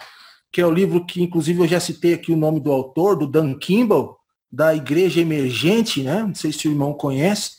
[0.52, 3.26] que é o livro que, inclusive, eu já citei aqui o nome do autor, do
[3.26, 4.18] Dan Kimball,
[4.50, 6.22] da Igreja Emergente, né?
[6.22, 7.52] não sei se o irmão conhece.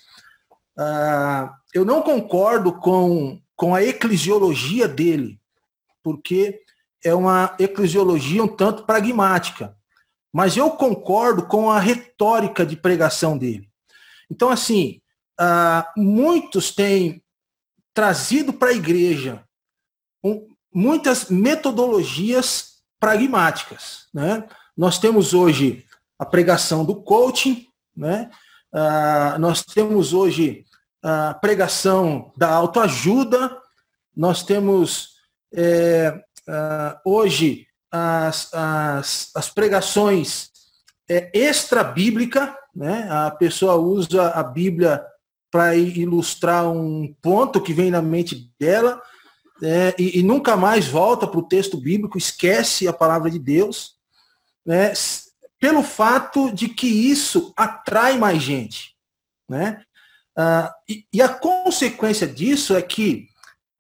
[0.78, 5.39] Ah, eu não concordo com, com a eclesiologia dele,
[6.04, 6.62] porque
[7.04, 9.76] é uma eclesiologia um tanto pragmática.
[10.32, 13.70] Mas eu concordo com a retórica de pregação dele.
[14.32, 15.00] Então, assim,
[15.39, 17.24] uh, muitos têm
[17.94, 19.44] trazido para a igreja
[20.74, 24.08] muitas metodologias pragmáticas.
[24.13, 24.44] Né?
[24.76, 25.86] Nós temos hoje
[26.18, 28.32] a pregação do coaching, né?
[28.74, 30.66] Uh, nós temos hoje
[31.04, 33.56] a pregação da autoajuda,
[34.16, 35.18] nós temos
[35.54, 40.49] é, uh, hoje as, as, as pregações
[41.10, 43.08] é, extra-bíblica, né?
[43.10, 45.06] a pessoa usa a Bíblia
[45.51, 49.01] para ilustrar um ponto que vem na mente dela
[49.62, 53.95] é, e, e, nunca mais volta para o texto bíblico, esquece a palavra de Deus,
[54.65, 54.91] né?
[55.60, 58.95] pelo fato de que isso atrai mais gente.
[59.47, 59.82] Né?
[60.36, 63.27] Ah, e, e a consequência disso é que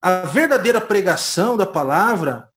[0.01, 2.49] a verdadeira pregação da palavra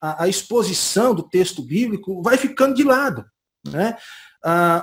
[0.00, 3.24] a, a exposição do texto bíblico vai ficando de lado.
[3.66, 3.96] Né?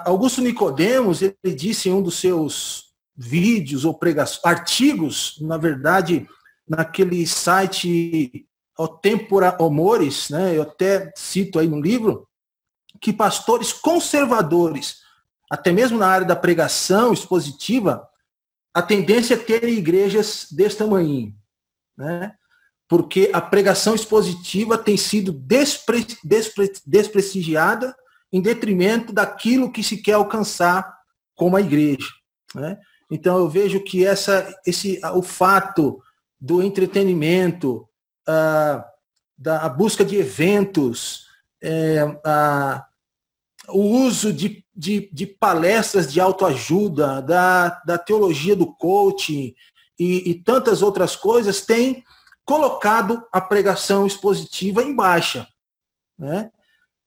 [0.06, 6.28] Augusto Nicodemos, ele disse em um dos seus vídeos ou pregações, artigos, na verdade,
[6.68, 8.46] naquele site
[8.78, 10.58] O Tempora Homores, né?
[10.58, 12.28] eu até cito aí no livro,
[13.00, 14.98] que pastores conservadores,
[15.50, 18.06] até mesmo na área da pregação expositiva,
[18.74, 21.34] a tendência é ter igrejas desse tamanho.
[21.98, 22.34] Né?
[22.88, 27.96] Porque a pregação expositiva tem sido despre, despre, desprestigiada
[28.32, 30.96] em detrimento daquilo que se quer alcançar
[31.36, 32.08] como a igreja.
[32.54, 32.78] Né?
[33.10, 36.02] Então eu vejo que essa, esse, o fato
[36.40, 37.88] do entretenimento,
[38.28, 38.86] a,
[39.38, 41.26] da busca de eventos,
[41.62, 42.86] é, a,
[43.70, 49.56] o uso de, de, de, palestras de autoajuda, da, da teologia do coaching
[49.98, 52.04] e, e tantas outras coisas tem
[52.46, 55.48] colocado a pregação expositiva em baixa.
[56.18, 56.52] Né?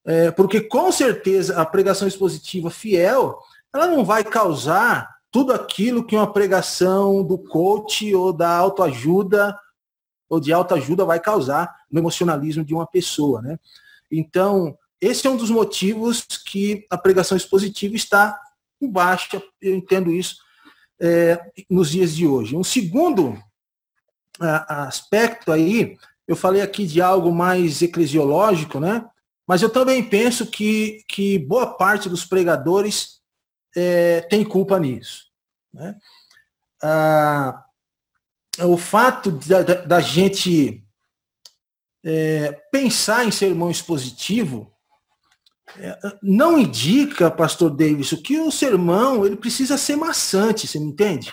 [0.05, 3.39] É, porque com certeza a pregação expositiva fiel,
[3.73, 9.59] ela não vai causar tudo aquilo que uma pregação do coach ou da autoajuda
[10.29, 13.41] ou de autoajuda vai causar no emocionalismo de uma pessoa.
[13.41, 13.59] Né?
[14.11, 18.39] Então, esse é um dos motivos que a pregação expositiva está
[18.81, 20.37] em baixa, eu entendo isso.
[21.01, 22.57] é, nos dias de hoje.
[22.57, 23.39] Um segundo
[24.41, 25.97] aspecto aí,
[26.27, 29.05] eu falei aqui de algo mais eclesiológico, né?
[29.47, 33.23] Mas eu também penso que, que boa parte dos pregadores
[33.75, 35.29] é, tem culpa nisso.
[35.73, 35.97] Né?
[36.83, 37.65] Ah,
[38.61, 40.85] o fato da, da, da gente
[42.05, 44.71] é, pensar em sermão expositivo
[45.79, 51.33] é, não indica, pastor Davis, que o sermão ele precisa ser maçante, você me entende?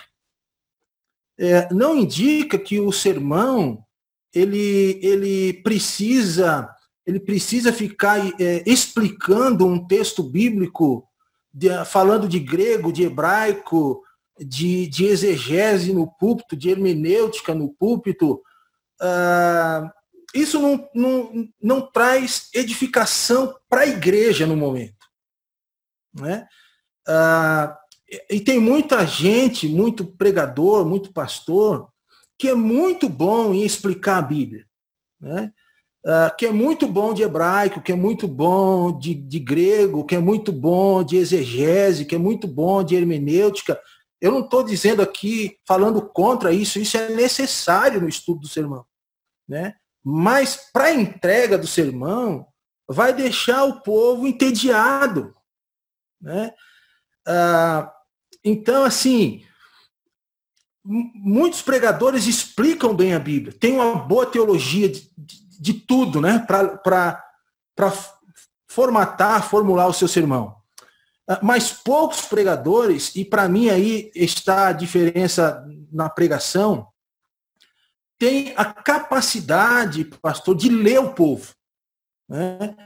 [1.38, 3.84] É, não indica que o sermão
[4.32, 6.70] ele, ele precisa
[7.06, 11.08] ele precisa ficar é, explicando um texto bíblico,
[11.54, 14.02] de, falando de grego, de hebraico,
[14.38, 18.42] de, de exegese no púlpito, de hermenêutica no púlpito.
[19.00, 19.90] Ah,
[20.34, 25.06] isso não, não, não traz edificação para a igreja no momento.
[26.12, 26.46] Né?
[27.06, 27.78] Ah,
[28.30, 31.88] e tem muita gente, muito pregador, muito pastor,
[32.38, 34.64] que é muito bom em explicar a Bíblia.
[35.20, 35.52] Né?
[36.08, 40.14] Ah, que é muito bom de hebraico, que é muito bom de, de grego, que
[40.14, 43.80] é muito bom de exegese, que é muito bom de hermenêutica.
[44.20, 48.86] Eu não estou dizendo aqui, falando contra isso, isso é necessário no estudo do sermão.
[49.48, 49.74] Né?
[50.04, 52.46] Mas para a entrega do sermão,
[52.88, 55.34] vai deixar o povo entediado.
[56.20, 56.52] Né?
[57.26, 57.92] Ah,
[58.46, 59.44] então, assim,
[60.84, 66.38] muitos pregadores explicam bem a Bíblia, tem uma boa teologia de, de, de tudo, né?
[66.46, 67.20] Para
[68.68, 70.54] formatar, formular o seu sermão.
[71.28, 76.86] Ah, mas poucos pregadores, e para mim aí está a diferença na pregação,
[78.16, 81.52] tem a capacidade, pastor, de ler o povo,
[82.28, 82.76] né?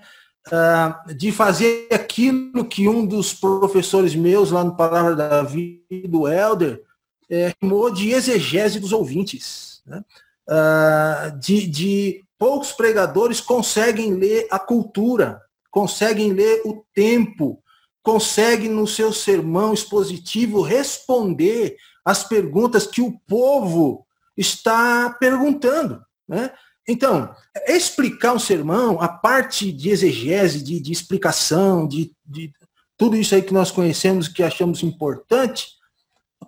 [0.52, 6.26] Ah, de fazer aquilo que um dos professores meus lá no Palavra da Vida, do
[6.26, 6.82] Elder,
[7.30, 9.80] é, chamou de exegese dos ouvintes.
[9.86, 10.02] Né?
[10.48, 17.62] Ah, de, de poucos pregadores conseguem ler a cultura, conseguem ler o tempo,
[18.02, 24.04] conseguem no seu sermão expositivo responder as perguntas que o povo
[24.36, 26.02] está perguntando.
[26.26, 26.50] Né?
[26.90, 27.34] Então,
[27.66, 32.52] explicar um sermão, a parte de exegese, de, de explicação, de, de,
[32.96, 35.68] tudo isso aí que nós conhecemos, que achamos importante,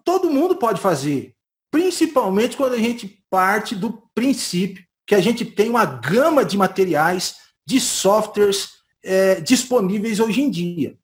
[0.05, 1.35] todo mundo pode fazer.
[1.71, 7.37] Principalmente quando a gente parte do princípio que a gente tem uma gama de materiais,
[7.67, 8.71] de softwares
[9.03, 10.97] é, disponíveis hoje em dia.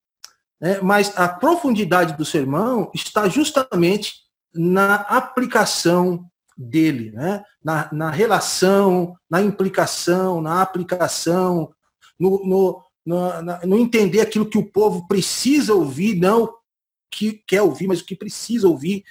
[0.61, 4.15] É, mas a profundidade do sermão está justamente
[4.53, 7.45] na aplicação dele, né?
[7.63, 11.73] na, na relação, na implicação, na aplicação,
[12.19, 16.53] no, no, no, no, entender aquilo que o povo precisa ouvir, não
[17.11, 19.05] que quer ouvir, mas o que precisa ouvir.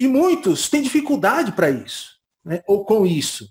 [0.00, 2.62] E muitos têm dificuldade para isso, né?
[2.66, 3.48] ou com isso.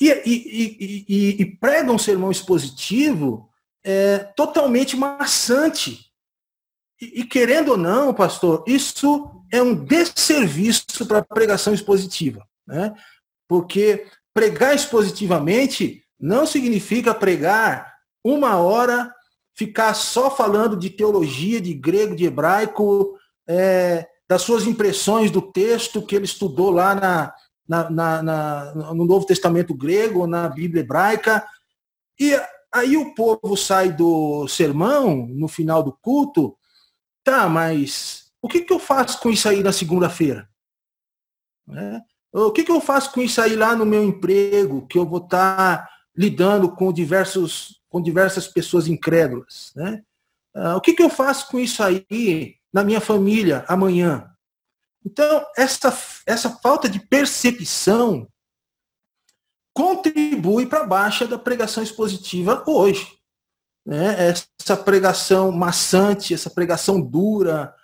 [0.00, 3.48] E, e, e, e, pregam um sermão expositivo
[3.84, 6.11] é, totalmente maçante.
[7.04, 12.46] E, querendo ou não, pastor, isso é um desserviço para a pregação expositiva.
[12.64, 12.94] Né?
[13.48, 17.92] Porque pregar expositivamente não significa pregar
[18.24, 19.12] uma hora,
[19.52, 26.06] ficar só falando de teologia, de grego, de hebraico, é, das suas impressões do texto
[26.06, 27.34] que ele estudou lá na,
[27.68, 31.44] na, na, na, no Novo Testamento grego, na Bíblia hebraica.
[32.20, 32.32] E
[32.72, 36.56] aí o povo sai do sermão, no final do culto,
[37.24, 40.48] tá, mas o que, que eu faço com isso aí na segunda-feira?
[41.66, 42.02] Né?
[42.32, 45.18] O que, que eu faço com isso aí lá no meu emprego, que eu vou
[45.18, 49.72] estar tá lidando com, diversos, com diversas pessoas incrédulas?
[49.76, 50.02] Né?
[50.54, 54.28] Ah, o que, que eu faço com isso aí na minha família amanhã?
[55.04, 58.28] Então, essa, essa falta de percepção
[59.74, 63.18] contribui para a baixa da pregação expositiva hoje.
[63.84, 64.34] Né?
[64.60, 67.74] Essa pregação maçante, essa pregação dura,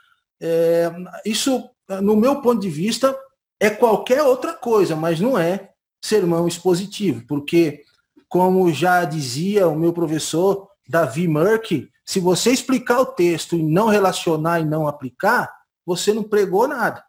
[0.41, 0.91] é,
[1.25, 1.69] isso,
[2.03, 3.19] no meu ponto de vista,
[3.61, 5.71] é qualquer outra coisa, mas não é
[6.03, 7.83] sermão expositivo, porque,
[8.29, 13.89] como já dizia o meu professor Davi Murky, se você explicar o texto e não
[13.89, 15.53] relacionar e não aplicar,
[15.85, 17.05] você não pregou nada.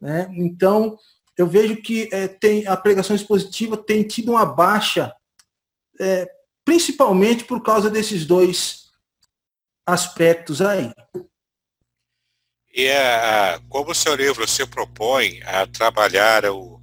[0.00, 0.28] Né?
[0.36, 0.96] Então,
[1.36, 5.14] eu vejo que é, tem, a pregação expositiva tem tido uma baixa,
[6.00, 6.28] é,
[6.64, 8.90] principalmente por causa desses dois
[9.86, 10.90] aspectos aí.
[12.74, 16.80] E é, como o seu livro se propõe a trabalhar o,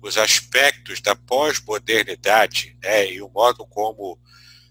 [0.00, 4.18] os aspectos da pós-modernidade né, e o modo como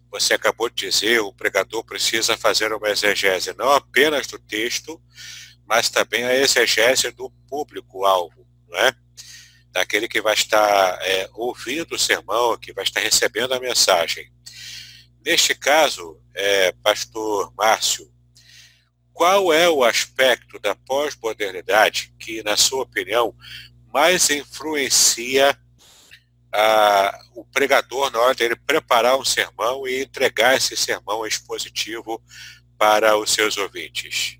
[0.09, 5.01] você acabou de dizer, o pregador precisa fazer uma exegese não apenas do texto,
[5.65, 8.95] mas também a exegese do público-alvo, não é?
[9.73, 14.31] Daquele que vai estar é, ouvindo o sermão, que vai estar recebendo a mensagem.
[15.25, 18.09] Neste caso, é, pastor Márcio,
[19.11, 23.35] qual é o aspecto da pós-modernidade que, na sua opinião,
[23.91, 25.57] mais influencia
[27.33, 32.21] o pregador na hora dele preparar um sermão e entregar esse sermão expositivo
[32.77, 34.37] para os seus ouvintes?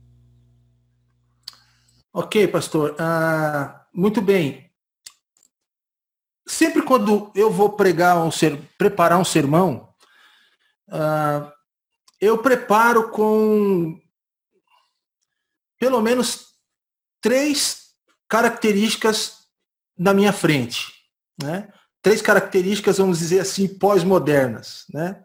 [2.14, 2.96] Ok, pastor.
[3.00, 4.63] Ah, muito bem
[6.48, 9.94] sempre quando eu vou pregar um ser, preparar um sermão,
[10.90, 11.52] uh,
[12.20, 14.00] eu preparo com
[15.80, 16.54] pelo menos
[17.22, 17.94] três
[18.30, 19.48] características
[19.98, 20.94] na minha frente,
[21.42, 21.72] né?
[22.02, 25.24] Três características, vamos dizer assim, pós-modernas, né?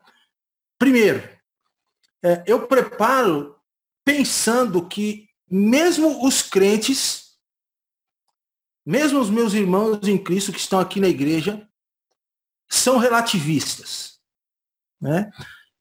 [0.79, 1.29] Primeiro,
[2.23, 3.57] é, eu preparo
[4.05, 7.28] pensando que mesmo os crentes
[8.89, 11.69] mesmo os meus irmãos em Cristo que estão aqui na igreja,
[12.67, 14.19] são relativistas.
[14.99, 15.31] Né?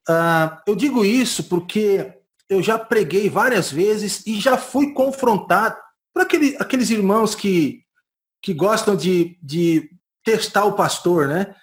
[0.09, 2.13] Ah, eu digo isso porque
[2.49, 5.77] eu já preguei várias vezes e já fui confrontado
[6.13, 7.81] por aquele, aqueles irmãos que,
[8.41, 9.89] que gostam de, de
[10.21, 11.55] testar o pastor, né?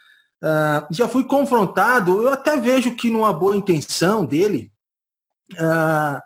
[0.42, 4.72] Ah, já fui confrontado, eu até vejo que numa boa intenção dele,
[5.58, 6.22] ah,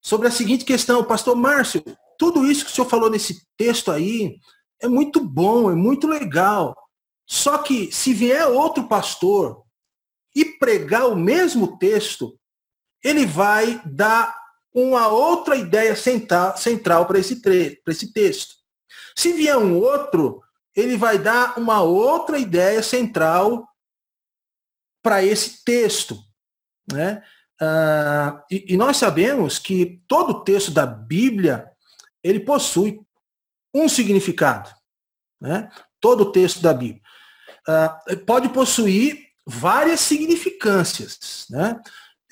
[0.00, 1.82] sobre a seguinte questão, pastor Márcio,
[2.16, 4.38] tudo isso que o senhor falou nesse texto aí,
[4.82, 6.76] é muito bom, é muito legal.
[7.26, 9.62] Só que se vier outro pastor
[10.34, 12.38] e pregar o mesmo texto,
[13.02, 14.34] ele vai dar
[14.72, 16.54] uma outra ideia central,
[17.06, 17.40] para esse,
[17.86, 18.54] esse texto.
[19.16, 20.42] Se vier um outro,
[20.74, 23.68] ele vai dar uma outra ideia central
[25.02, 26.18] para esse texto.
[26.92, 27.22] Né?
[27.60, 31.70] Ah, e, e, nós sabemos que todo texto da Bíblia
[32.22, 33.00] ele possui
[33.74, 34.70] um significado.
[35.40, 35.70] Né?
[36.00, 37.02] Todo o texto da Bíblia.
[37.68, 41.46] Uh, pode possuir várias significâncias.
[41.50, 41.80] Né?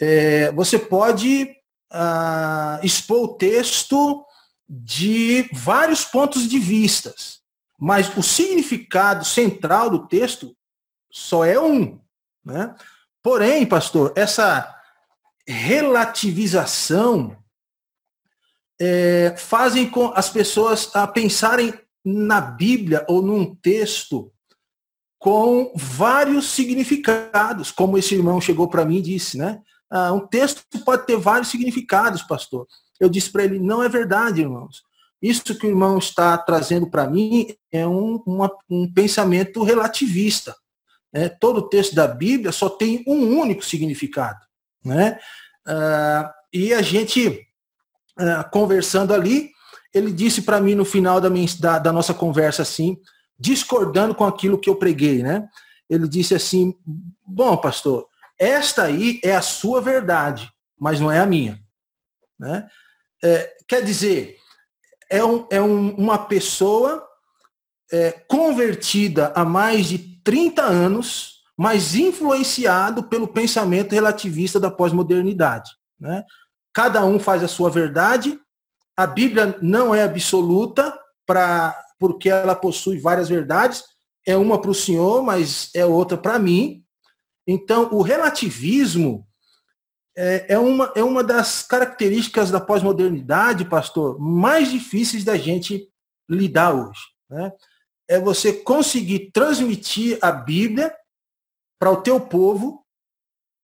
[0.00, 1.44] É, você pode
[1.92, 4.24] uh, expor o texto
[4.68, 7.40] de vários pontos de vistas,
[7.78, 10.54] mas o significado central do texto
[11.10, 11.98] só é um.
[12.44, 12.74] Né?
[13.22, 14.74] Porém, pastor, essa
[15.46, 17.37] relativização
[18.80, 21.74] é, fazem com as pessoas a pensarem
[22.04, 24.32] na Bíblia ou num texto
[25.18, 29.60] com vários significados, como esse irmão chegou para mim e disse, né?
[29.90, 32.66] Ah, um texto pode ter vários significados, pastor.
[33.00, 34.82] Eu disse para ele, não é verdade, irmãos.
[35.20, 40.54] Isso que o irmão está trazendo para mim é um, uma, um pensamento relativista.
[41.12, 41.28] Né?
[41.28, 44.38] Todo texto da Bíblia só tem um único significado.
[44.84, 45.18] Né?
[45.66, 47.47] Ah, e a gente,
[48.18, 49.50] ah, conversando ali,
[49.94, 52.98] ele disse para mim no final da, minha, da, da, nossa conversa assim,
[53.38, 55.48] discordando com aquilo que eu preguei, né?
[55.88, 56.74] Ele disse assim:
[57.24, 58.06] Bom, pastor,
[58.38, 61.58] esta aí é a sua verdade, mas não é a minha.
[62.38, 62.68] Né?
[63.22, 64.36] É, quer dizer,
[65.10, 67.06] é, um, é um, uma pessoa
[67.92, 75.70] é, convertida há mais de 30 anos, mas influenciado pelo pensamento relativista da pós-modernidade.
[75.98, 76.24] Né?
[76.72, 78.38] Cada um faz a sua verdade,
[78.96, 83.84] a Bíblia não é absoluta para porque ela possui várias verdades.
[84.26, 86.84] É uma para o senhor, mas é outra para mim.
[87.46, 89.26] Então, o relativismo
[90.16, 95.88] é, é, uma, é uma das características da pós-modernidade, pastor, mais difíceis da gente
[96.28, 97.00] lidar hoje.
[97.30, 97.52] Né?
[98.08, 100.94] É você conseguir transmitir a Bíblia
[101.78, 102.84] para o teu povo,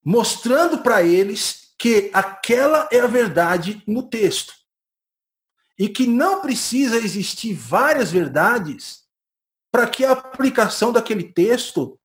[0.03, 4.53] mostrando para eles que aquela é a verdade no texto
[5.77, 9.03] e que não precisa existir várias verdades
[9.71, 11.99] para que a aplicação daquele texto,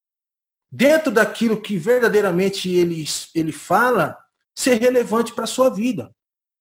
[0.70, 4.18] dentro daquilo que verdadeiramente ele, ele fala,
[4.54, 6.12] ser relevante para a sua vida.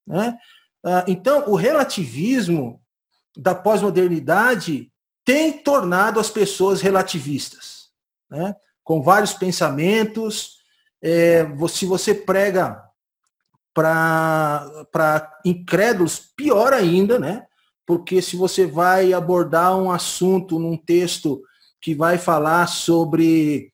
[0.05, 0.37] Né?
[0.85, 2.79] Ah, então, o relativismo
[3.35, 4.91] da pós-modernidade
[5.25, 7.89] tem tornado as pessoas relativistas,
[8.29, 8.55] né?
[8.83, 10.59] com vários pensamentos.
[11.01, 12.88] É, se você prega
[13.73, 17.45] para incrédulos, pior ainda, né?
[17.85, 21.41] Porque se você vai abordar um assunto num texto
[21.81, 23.71] que vai falar sobre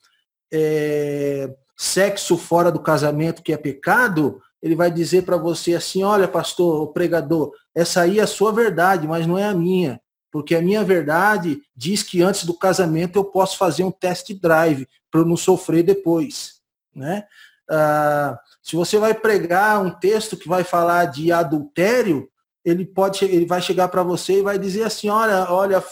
[0.53, 6.27] é, sexo fora do casamento que é pecado, ele vai dizer para você assim, olha,
[6.27, 9.99] pastor, pregador, essa aí é a sua verdade, mas não é a minha.
[10.31, 14.87] Porque a minha verdade diz que antes do casamento eu posso fazer um test drive
[15.11, 16.55] para eu não sofrer depois.
[16.95, 17.25] Né?
[17.69, 22.29] Ah, se você vai pregar um texto que vai falar de adultério,
[22.63, 25.83] ele pode, ele vai chegar para você e vai dizer assim, olha, olha,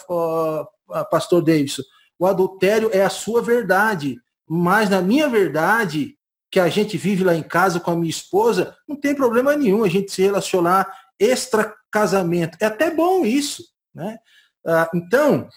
[1.12, 1.84] pastor Davidson,
[2.18, 4.18] o adultério é a sua verdade,
[4.48, 6.18] mas na minha verdade,
[6.50, 9.84] que a gente vive lá em casa com a minha esposa, não tem problema nenhum
[9.84, 12.58] a gente se relacionar extra casamento.
[12.60, 13.64] É até bom isso,
[13.94, 14.18] né?
[14.66, 15.48] Ah, então,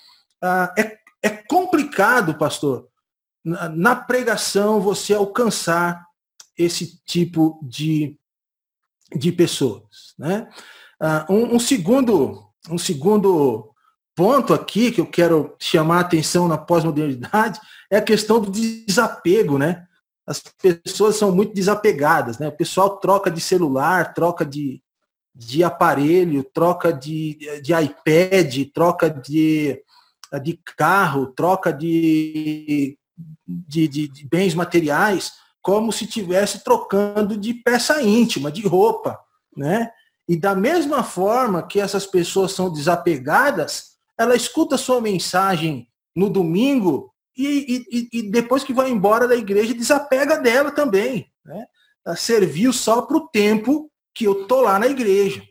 [0.43, 2.89] ah, é, é complicado, pastor,
[3.45, 6.06] na, na pregação você alcançar
[6.57, 8.19] esse tipo de,
[9.15, 10.49] de pessoas, né?
[11.01, 13.71] Ah, um, um, segundo, um segundo
[14.15, 19.59] ponto aqui que eu quero chamar a atenção na pós-modernidade é a questão do desapego,
[19.59, 19.87] né?
[20.27, 22.49] As pessoas são muito desapegadas, né?
[22.49, 24.83] O pessoal troca de celular, troca de,
[25.35, 29.81] de aparelho, troca de, de iPad, troca de,
[30.43, 32.99] de carro, troca de,
[33.47, 35.33] de, de, de bens materiais,
[35.67, 39.19] como se estivesse trocando de peça íntima, de roupa,
[39.57, 39.91] né?
[40.29, 47.13] E da mesma forma que essas pessoas são desapegadas, ela escuta sua mensagem no domingo
[47.37, 51.33] e, e, e depois que vai embora da igreja, desapega dela também.
[51.45, 51.67] Né?
[52.17, 55.43] Serviu só para o tempo que eu tô lá na igreja.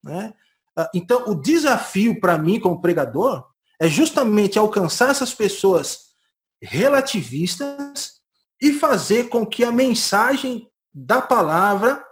[0.00, 0.32] Né?
[0.76, 3.44] Ah, então, o desafio para mim, como pregador,
[3.80, 6.02] é justamente alcançar essas pessoas
[6.62, 8.15] relativistas
[8.60, 12.02] e fazer com que a mensagem da palavra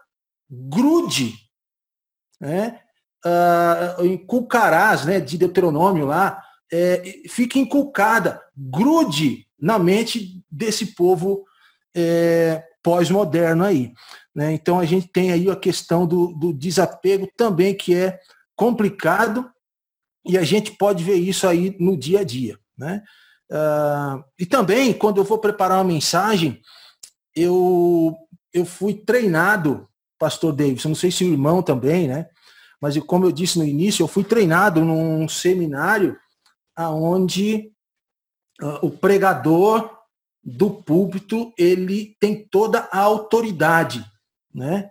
[0.51, 1.45] grude
[2.41, 2.81] né?
[3.25, 11.45] Uh, inculcarás, né, de Deuteronômio lá, é, fique inculcada, grude na mente desse povo
[11.97, 13.95] é, pós-moderno aí.
[14.35, 14.53] Né?
[14.53, 18.19] Então a gente tem aí a questão do, do desapego também, que é
[18.55, 19.51] complicado,
[20.27, 22.59] e a gente pode ver isso aí no dia a dia.
[22.77, 23.03] Né?
[23.51, 26.61] Uh, e também, quando eu vou preparar uma mensagem,
[27.35, 28.17] eu,
[28.53, 29.89] eu fui treinado,
[30.19, 32.29] pastor Davis, não sei se o irmão também, né?
[32.81, 36.19] Mas como eu disse no início, eu fui treinado num seminário
[36.77, 37.71] aonde
[38.61, 39.91] uh, o pregador
[40.43, 44.05] do púlpito ele tem toda a autoridade,
[44.55, 44.91] né?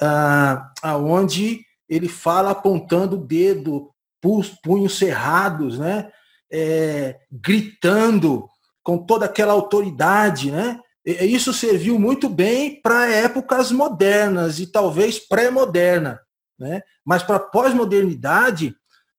[0.00, 3.90] Uh, aonde ele fala apontando o dedo,
[4.62, 6.10] punhos cerrados, né?
[6.50, 8.48] É, gritando
[8.82, 10.80] com toda aquela autoridade, né?
[11.04, 16.20] Isso serviu muito bem para épocas modernas e talvez pré-moderna.
[16.58, 16.82] Né?
[17.04, 18.74] Mas para pós-modernidade,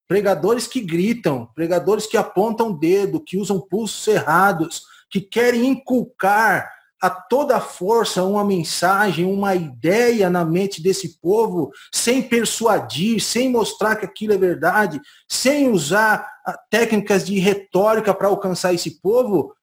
[0.06, 6.70] pregadores que gritam, pregadores que apontam o dedo, que usam pulsos cerrados, que querem inculcar
[7.02, 13.96] a toda força uma mensagem, uma ideia na mente desse povo, sem persuadir, sem mostrar
[13.96, 19.54] que aquilo é verdade, sem usar ah, técnicas de retórica para alcançar esse povo,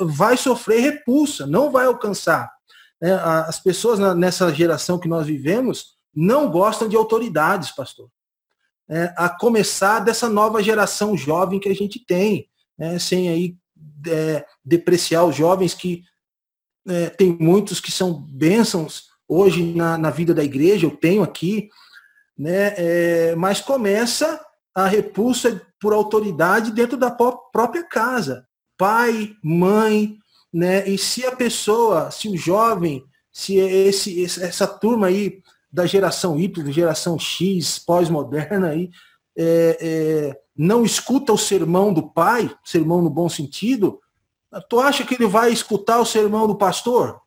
[0.00, 2.50] vai sofrer repulsa, não vai alcançar.
[3.00, 8.08] É, as pessoas nessa geração que nós vivemos, não gostam de autoridades, pastor.
[8.88, 12.48] É, a começar dessa nova geração jovem que a gente tem,
[12.78, 13.56] né, sem aí
[14.08, 16.02] é, depreciar os jovens que
[16.88, 21.68] é, tem muitos que são bênçãos hoje na, na vida da igreja, eu tenho aqui,
[22.38, 24.40] né, é, mas começa
[24.74, 28.46] a repulsa por autoridade dentro da própria casa.
[28.76, 30.18] Pai, mãe,
[30.52, 36.38] né, e se a pessoa, se o jovem, se esse, essa turma aí da geração
[36.38, 38.90] Y, geração X, pós-moderna aí,
[39.36, 44.00] é, é, não escuta o sermão do pai, sermão no bom sentido,
[44.68, 47.20] tu acha que ele vai escutar o sermão do pastor?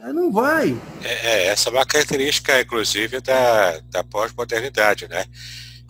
[0.00, 0.76] É, não vai.
[1.02, 5.24] É, é, essa é uma característica, inclusive, da, da pós-modernidade, né?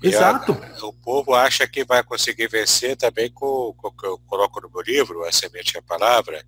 [0.03, 0.53] Exato.
[0.53, 4.71] A, o povo acha que vai conseguir vencer também com, o que eu coloco no
[4.71, 6.43] meu livro, A Semente é a Palavra,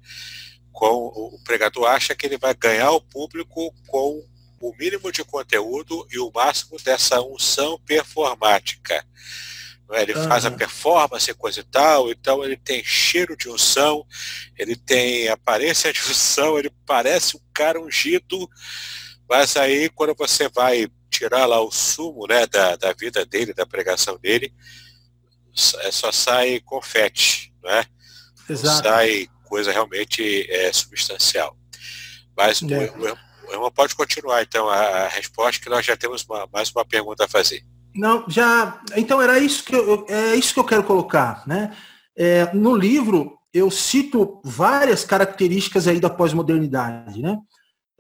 [0.73, 4.25] com o pregador acha que ele vai ganhar o público com
[4.61, 9.05] o mínimo de conteúdo e o máximo dessa unção performática.
[9.93, 10.03] É?
[10.03, 10.29] Ele uhum.
[10.29, 14.07] faz a performance, coisa e tal, então ele tem cheiro de unção,
[14.57, 18.49] ele tem aparência de unção, ele parece um cara ungido,
[19.29, 23.67] mas aí quando você vai tirar lá o sumo né, da, da vida dele, da
[23.67, 24.55] pregação dele,
[25.81, 27.85] é só sai confete, né?
[28.49, 28.89] Exato.
[28.89, 31.57] sai coisa realmente é, substancial.
[32.37, 32.67] Mas é.
[32.67, 36.85] o, irmão pode continuar, então, a, a resposta, que nós já temos uma, mais uma
[36.85, 37.65] pergunta a fazer.
[37.95, 38.81] Não, já.
[38.97, 41.77] Então era isso que eu, é isso que eu quero colocar, né?
[42.17, 47.39] É, no livro eu cito várias características aí da pós-modernidade, né?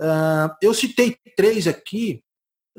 [0.00, 2.22] Uh, eu citei três aqui,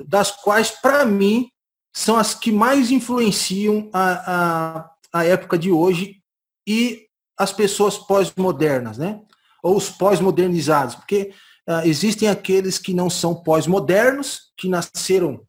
[0.08, 1.50] das quais para mim
[1.94, 6.22] são as que mais influenciam a, a, a época de hoje
[6.66, 7.08] e
[7.38, 9.20] as pessoas pós-modernas, né?
[9.62, 11.34] Ou os pós-modernizados, porque
[11.70, 15.46] Uh, existem aqueles que não são pós-modernos, que nasceram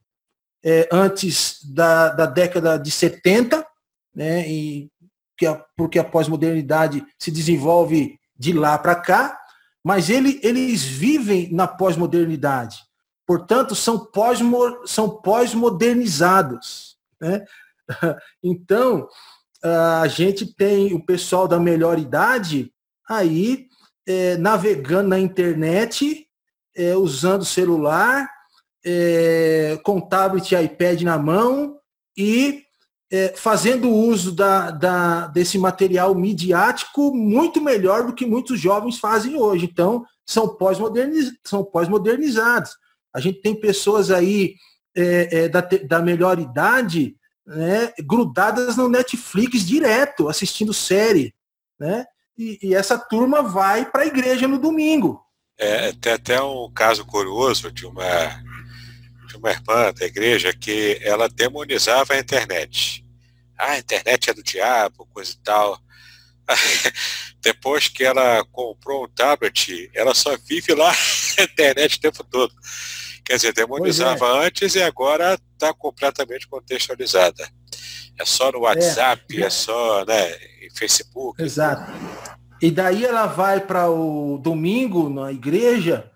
[0.65, 3.67] é, antes da, da década de 70,
[4.15, 4.91] né, e
[5.37, 9.39] que a, porque a pós-modernidade se desenvolve de lá para cá,
[9.85, 12.79] mas ele, eles vivem na pós-modernidade.
[13.27, 13.99] Portanto, são
[15.23, 16.97] pós-modernizados.
[17.21, 17.45] Né?
[18.43, 19.09] Então,
[19.63, 22.73] a gente tem o pessoal da melhor idade
[23.09, 23.67] aí
[24.07, 26.27] é, navegando na internet,
[26.75, 28.29] é, usando celular,
[28.85, 31.79] é, com tablet e iPad na mão
[32.17, 32.63] e
[33.11, 39.37] é, fazendo uso da, da, desse material midiático muito melhor do que muitos jovens fazem
[39.37, 39.67] hoje.
[39.67, 41.41] Então, são pós-modernizados.
[41.71, 41.89] Pós
[43.15, 44.55] a gente tem pessoas aí
[44.97, 47.15] é, é, da, da melhor idade
[47.47, 51.35] né, grudadas no Netflix direto, assistindo série.
[51.79, 52.07] Né?
[52.39, 55.21] E, e essa turma vai para a igreja no domingo.
[55.59, 58.03] É, tem até um caso curioso de uma,
[59.33, 63.05] de uma irmã da igreja que ela demonizava a internet.
[63.59, 65.79] Ah, a internet é do diabo, coisa e tal.
[67.41, 70.93] Depois que ela comprou um tablet, ela só vive lá
[71.39, 72.53] na internet o tempo todo.
[73.25, 74.47] Quer dizer, demonizava é.
[74.47, 77.49] antes e agora está completamente contextualizada.
[78.19, 81.43] É só no WhatsApp, é, é só né, em Facebook.
[81.43, 81.91] Exato.
[82.61, 86.12] E daí ela vai para o domingo na igreja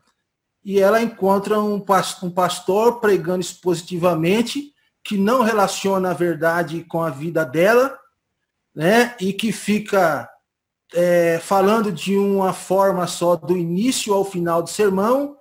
[0.66, 7.44] e ela encontra um pastor pregando expositivamente que não relaciona a verdade com a vida
[7.44, 7.96] dela,
[8.74, 9.14] né?
[9.20, 10.28] E que fica
[10.92, 15.36] é, falando de uma forma só do início ao final do sermão,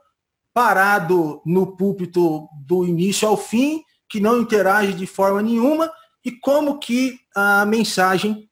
[0.53, 5.91] parado no púlpito do início ao fim, que não interage de forma nenhuma,
[6.23, 8.47] e como que a mensagem,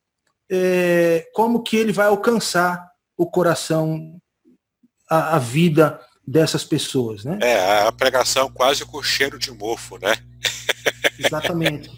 [0.49, 4.19] é, como que ele vai alcançar o coração,
[5.07, 7.37] a, a, vida dessas pessoas, né?
[7.41, 10.17] É, a pregação quase com cheiro de mofo, né?
[11.19, 11.91] Exatamente.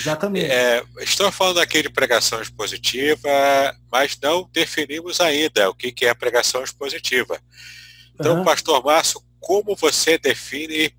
[0.00, 0.50] Exatamente.
[0.50, 3.28] É, estou falando aqui de pregação expositiva,
[3.90, 7.40] mas não definimos ainda o que, é pregação expositiva.
[8.14, 8.44] Então, uhum.
[8.44, 10.92] pastor Márcio, como você define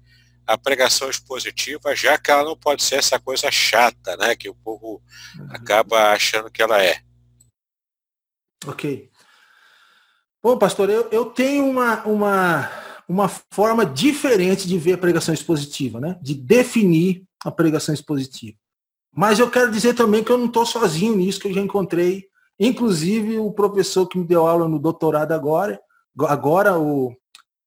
[0.48, 4.36] a pregação expositiva, já que ela não pode ser essa coisa chata, né?
[4.36, 5.02] Que o povo
[5.38, 5.48] uhum.
[5.52, 7.00] acaba achando que ela é.
[8.66, 9.11] Ok.
[10.44, 12.70] Bom, pastor, eu, eu tenho uma, uma,
[13.08, 16.18] uma forma diferente de ver a pregação expositiva, né?
[16.22, 18.58] De definir a pregação expositiva.
[19.16, 22.26] Mas eu quero dizer também que eu não estou sozinho nisso, que eu já encontrei,
[22.60, 25.80] inclusive o professor que me deu aula no doutorado agora,
[26.28, 27.16] agora o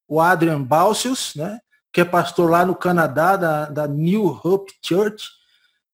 [0.08, 1.58] o Adrian Balsius, né,
[1.92, 5.28] que é pastor lá no Canadá, da, da New Hope Church.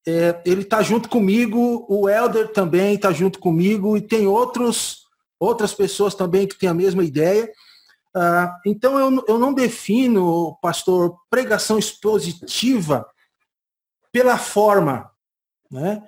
[0.07, 5.03] É, ele está junto comigo, o Elder também está junto comigo, e tem outros,
[5.41, 7.51] outras pessoas também que têm a mesma ideia.
[8.15, 13.07] Ah, então, eu, eu não defino, pastor, pregação expositiva
[14.13, 15.11] pela forma,
[15.71, 16.03] né?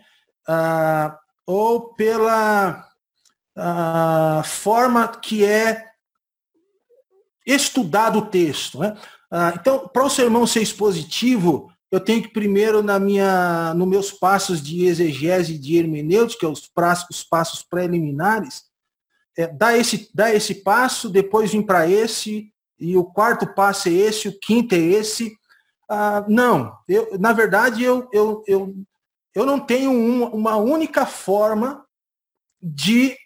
[0.47, 2.87] Ah, ou pela
[3.57, 5.91] ah, forma que é
[7.47, 8.79] estudado o texto.
[8.79, 8.97] Né?
[9.55, 14.63] Então, para o sermão ser expositivo, eu tenho que primeiro, na minha, nos meus passos
[14.63, 18.65] de exegese e de hermenêutica, os, passos, os passos preliminares,
[19.37, 23.93] é, dar, esse, dar esse passo, depois vir para esse, e o quarto passo é
[23.93, 25.37] esse, o quinto é esse.
[25.89, 28.75] Ah, não, eu, na verdade, eu, eu, eu,
[29.35, 31.85] eu não tenho uma, uma única forma
[32.61, 33.17] de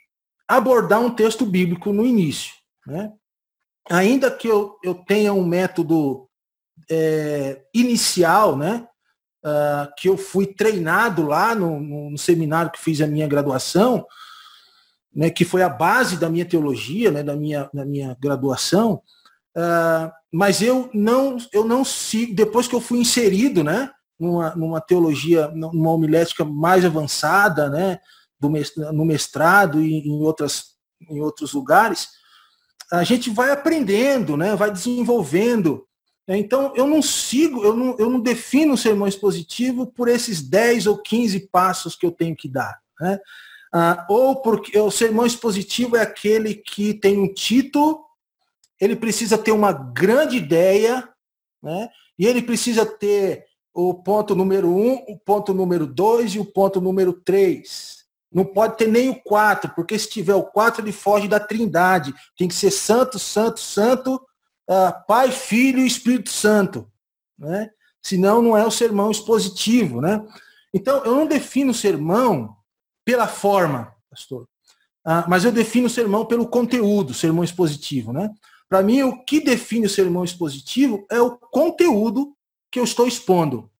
[0.48, 2.54] abordar um texto bíblico no início.
[2.86, 3.12] Né?
[3.90, 6.28] ainda que eu, eu tenha um método
[6.90, 8.86] é, inicial, né,
[9.44, 14.06] uh, que eu fui treinado lá no, no, no, seminário que fiz a minha graduação,
[15.16, 19.00] né, que foi a base da minha teologia, né, da minha, da minha graduação,
[19.56, 23.90] uh, mas eu não, eu não sigo, depois que eu fui inserido, né,
[24.20, 27.98] numa, numa teologia, numa homilética mais avançada, né,
[28.38, 28.52] do,
[28.92, 30.76] no mestrado e em, outras,
[31.08, 32.08] em outros lugares,
[32.92, 34.54] a gente vai aprendendo, né?
[34.54, 35.86] vai desenvolvendo.
[36.28, 40.86] Então, eu não sigo, eu não, eu não defino o sermão expositivo por esses 10
[40.86, 42.78] ou 15 passos que eu tenho que dar.
[43.00, 43.18] Né?
[43.72, 48.04] Ah, ou porque o sermão expositivo é aquele que tem um título,
[48.80, 51.08] ele precisa ter uma grande ideia,
[51.62, 51.88] né?
[52.18, 53.44] e ele precisa ter
[53.74, 57.96] o ponto número um, o ponto número dois e o ponto número três.
[58.32, 62.14] Não pode ter nem o 4, porque se tiver o 4, ele foge da trindade.
[62.36, 64.14] Tem que ser santo, santo, santo,
[64.68, 66.90] uh, Pai, Filho e Espírito Santo.
[67.38, 67.70] Né?
[68.02, 70.00] Senão não é o sermão expositivo.
[70.00, 70.22] Né?
[70.74, 72.55] Então, eu não defino sermão
[73.06, 74.42] pela forma, pastor.
[75.06, 78.12] Uh, mas eu defino o sermão pelo conteúdo, sermão expositivo.
[78.12, 78.28] Né?
[78.68, 82.34] Para mim, o que define o sermão expositivo é o conteúdo
[82.70, 83.70] que eu estou expondo.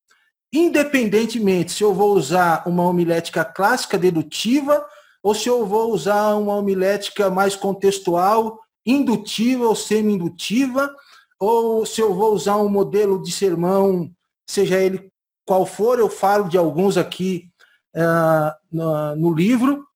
[0.53, 4.87] independentemente se eu vou usar uma homilética clássica dedutiva
[5.23, 10.95] ou se eu vou usar uma homilética mais contextual, indutiva ou semi-indutiva,
[11.39, 14.09] ou se eu vou usar um modelo de sermão,
[14.49, 15.11] seja ele
[15.45, 17.51] qual for, eu falo de alguns aqui
[17.97, 19.87] uh, no, livro,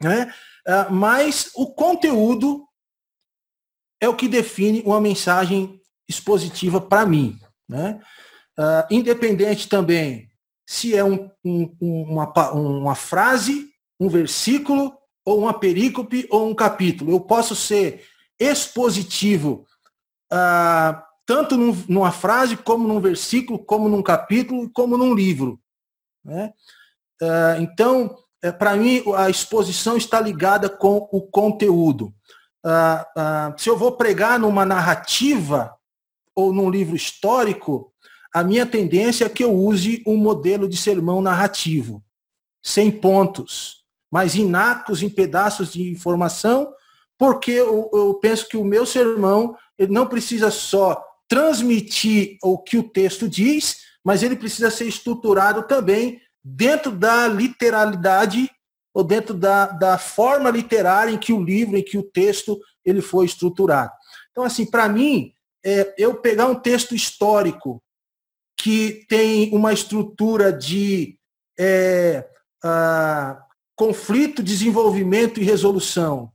[0.00, 0.32] né?
[0.66, 2.66] Uh, mas o conteúdo
[4.00, 7.38] é o que define uma mensagem expositiva para mim.
[7.68, 8.00] Né?
[8.58, 10.28] Uh, independente também
[10.66, 17.10] se é um, um, uma, uma frase, um versículo, ou uma perícope, ou um capítulo.
[17.12, 18.06] Eu posso ser
[18.38, 19.66] expositivo
[21.26, 25.60] tanto num, numa frase, como num versículo, como num capítulo, como num livro.
[26.24, 26.52] Né?
[27.20, 32.12] Uh, então, é, para mim, a exposição está ligada com o conteúdo.
[32.64, 35.74] Uh, se eu vou pregar numa narrativa
[36.34, 37.92] ou num livro histórico,
[38.32, 42.02] a minha tendência é que eu use um modelo de sermão narrativo,
[42.62, 46.72] sem pontos, mas inacos em pedaços de informação,
[47.18, 52.78] porque eu, eu penso que o meu sermão ele não precisa só transmitir o que
[52.78, 58.50] o texto diz, mas ele precisa ser estruturado também dentro da literalidade
[58.92, 63.00] ou dentro da, da forma literária em que o livro, em que o texto ele
[63.00, 63.92] foi estruturado.
[64.30, 65.32] Então, assim, para mim,
[65.64, 67.82] é, eu pegar um texto histórico
[68.56, 71.18] que tem uma estrutura de
[71.58, 72.28] é,
[72.62, 73.42] a,
[73.76, 76.32] conflito, desenvolvimento e resolução,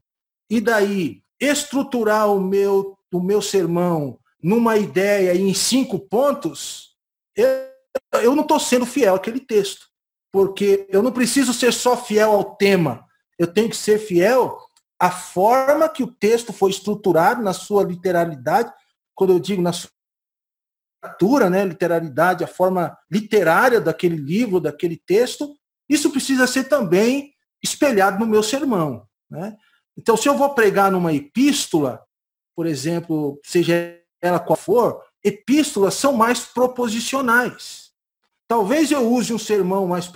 [0.50, 6.96] e daí estruturar o meu, o meu sermão numa ideia em cinco pontos,
[7.36, 7.48] eu,
[8.22, 9.85] eu não estou sendo fiel àquele texto.
[10.36, 13.08] Porque eu não preciso ser só fiel ao tema,
[13.40, 14.60] eu tenho que ser fiel
[15.00, 18.70] à forma que o texto foi estruturado, na sua literalidade,
[19.16, 19.90] quando eu digo na sua
[21.02, 25.56] literatura, né, literalidade, a forma literária daquele livro, daquele texto,
[25.88, 27.34] isso precisa ser também
[27.64, 29.08] espelhado no meu sermão.
[29.30, 29.56] Né?
[29.98, 32.04] Então, se eu vou pregar numa epístola,
[32.54, 37.85] por exemplo, seja ela qual for, epístolas são mais proposicionais.
[38.48, 40.08] Talvez eu use um sermão mais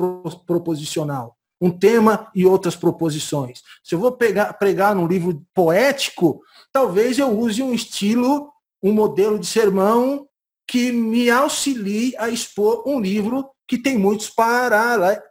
[0.45, 3.61] proposicional, um tema e outras proposições.
[3.83, 8.51] Se eu vou pegar, pregar num livro poético, talvez eu use um estilo,
[8.81, 10.27] um modelo de sermão
[10.67, 14.31] que me auxilie a expor um livro que tem muitos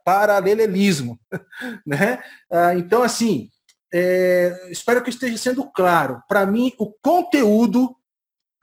[0.05, 1.19] paralelismo.
[1.87, 2.23] né?
[2.51, 3.49] Ah, então, assim,
[3.93, 6.23] é, espero que esteja sendo claro.
[6.29, 7.97] Para mim, o conteúdo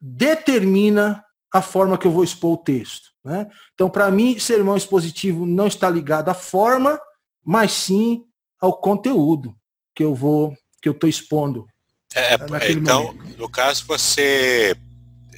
[0.01, 1.23] determina
[1.53, 3.14] a forma que eu vou expor o texto.
[3.25, 3.47] Né?
[3.73, 6.99] Então, para mim, sermão expositivo não está ligado à forma,
[7.43, 8.23] mas sim
[8.61, 9.55] ao conteúdo
[9.95, 11.65] que eu vou, que eu estou expondo.
[12.13, 12.35] É,
[12.69, 13.37] então, momento.
[13.37, 14.77] no caso, você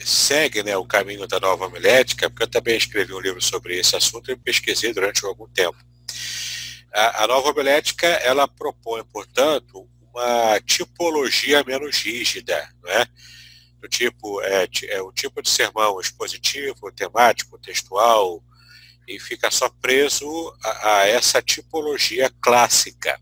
[0.04, 3.96] segue né, o caminho da nova homilética, porque eu também escrevi um livro sobre esse
[3.96, 5.78] assunto e pesquisei durante algum tempo.
[6.94, 13.08] A, a nova homilética, ela propõe, portanto, uma tipologia menos rígida, não é?
[13.82, 18.44] Do tipo, é, é o tipo de sermão expositivo, temático, textual,
[19.08, 23.20] e fica só preso a, a essa tipologia clássica.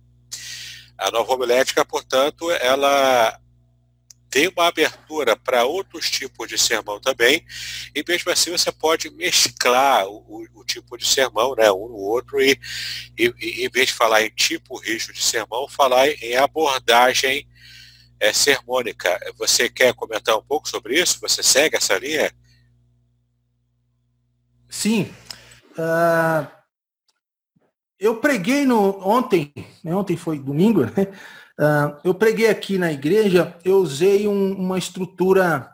[0.98, 3.40] A nova homilética, portanto, ela
[4.30, 7.46] tem uma abertura para outros tipos de sermão também,
[7.96, 11.96] e mesmo assim você pode mesclar o, o, o tipo de sermão, né, um no
[11.96, 12.60] outro, e,
[13.18, 17.48] e, e, em vez de falar em tipo rígido de sermão, falar em abordagem
[18.20, 19.20] é, sermônica.
[19.38, 21.20] Você quer comentar um pouco sobre isso?
[21.22, 22.32] Você segue essa linha?
[24.70, 25.14] Sim.
[25.78, 26.48] Uh,
[28.00, 29.54] eu preguei no ontem,
[29.84, 31.08] né, ontem foi domingo, né?
[31.58, 35.72] Uh, eu preguei aqui na igreja, eu usei um, uma estrutura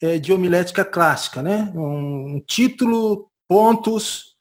[0.00, 1.70] é, de homilética clássica, né?
[1.74, 4.36] Um, um título, pontos,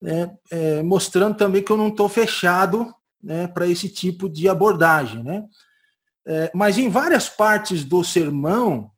[0.00, 0.34] né?
[0.50, 2.92] é, mostrando também que eu não estou fechado
[3.22, 5.44] né, para esse tipo de abordagem, né?
[6.30, 8.90] É, mas em várias partes do sermão,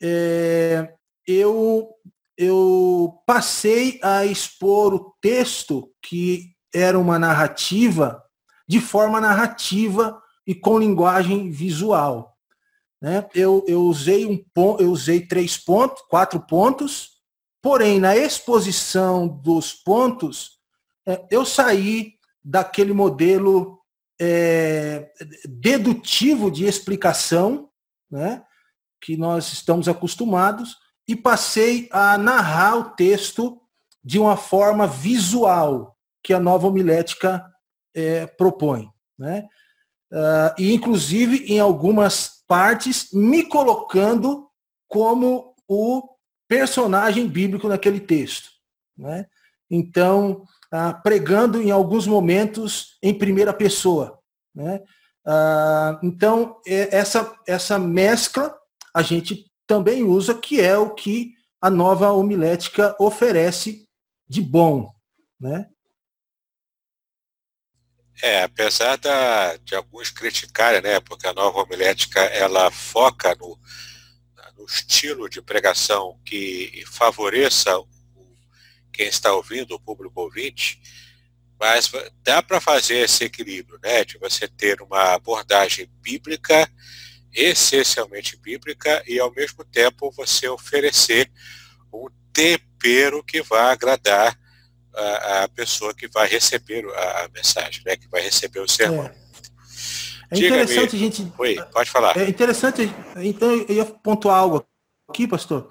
[0.00, 0.94] é,
[1.26, 1.90] eu,
[2.38, 8.22] eu passei a expor o texto, que era uma narrativa,
[8.68, 12.36] de forma narrativa e com linguagem visual.
[13.02, 13.26] Né?
[13.34, 14.40] Eu, eu, usei um,
[14.78, 17.14] eu usei três pontos, quatro pontos,
[17.60, 20.60] porém, na exposição dos pontos,
[21.04, 23.80] é, eu saí daquele modelo
[24.20, 25.10] é,
[25.48, 27.68] dedutivo de explicação,
[28.10, 28.44] né,
[29.00, 33.60] que nós estamos acostumados, e passei a narrar o texto
[34.02, 37.44] de uma forma visual que a nova homilética
[37.94, 38.88] é, propõe.
[39.18, 39.46] Né?
[40.10, 44.48] Uh, e, inclusive, em algumas partes, me colocando
[44.88, 46.02] como o
[46.48, 48.50] personagem bíblico naquele texto.
[48.96, 49.26] Né?
[49.68, 50.44] então
[50.76, 54.18] ah, pregando em alguns momentos em primeira pessoa.
[54.52, 54.82] Né?
[55.24, 58.52] Ah, então, é, essa, essa mescla
[58.92, 63.88] a gente também usa, que é o que a nova homilética oferece
[64.28, 64.92] de bom.
[65.40, 65.68] Né?
[68.20, 73.56] É, apesar da, de alguns criticarem, né, porque a nova homilética ela foca no,
[74.56, 77.72] no estilo de pregação que favoreça
[78.94, 80.80] quem está ouvindo, o público ouvinte,
[81.58, 81.90] mas
[82.22, 86.70] dá para fazer esse equilíbrio, né, de você ter uma abordagem bíblica,
[87.32, 91.30] essencialmente bíblica, e ao mesmo tempo você oferecer
[91.92, 94.38] um tempero que vai agradar
[94.94, 99.06] a, a pessoa que vai receber a, a, mensagem, né, que vai receber o sermão.
[99.06, 99.24] É.
[100.30, 101.32] É interessante a gente.
[101.38, 102.16] Oi, pode falar.
[102.16, 104.66] É interessante, então eu ia pontuar algo
[105.08, 105.70] aqui, pastor.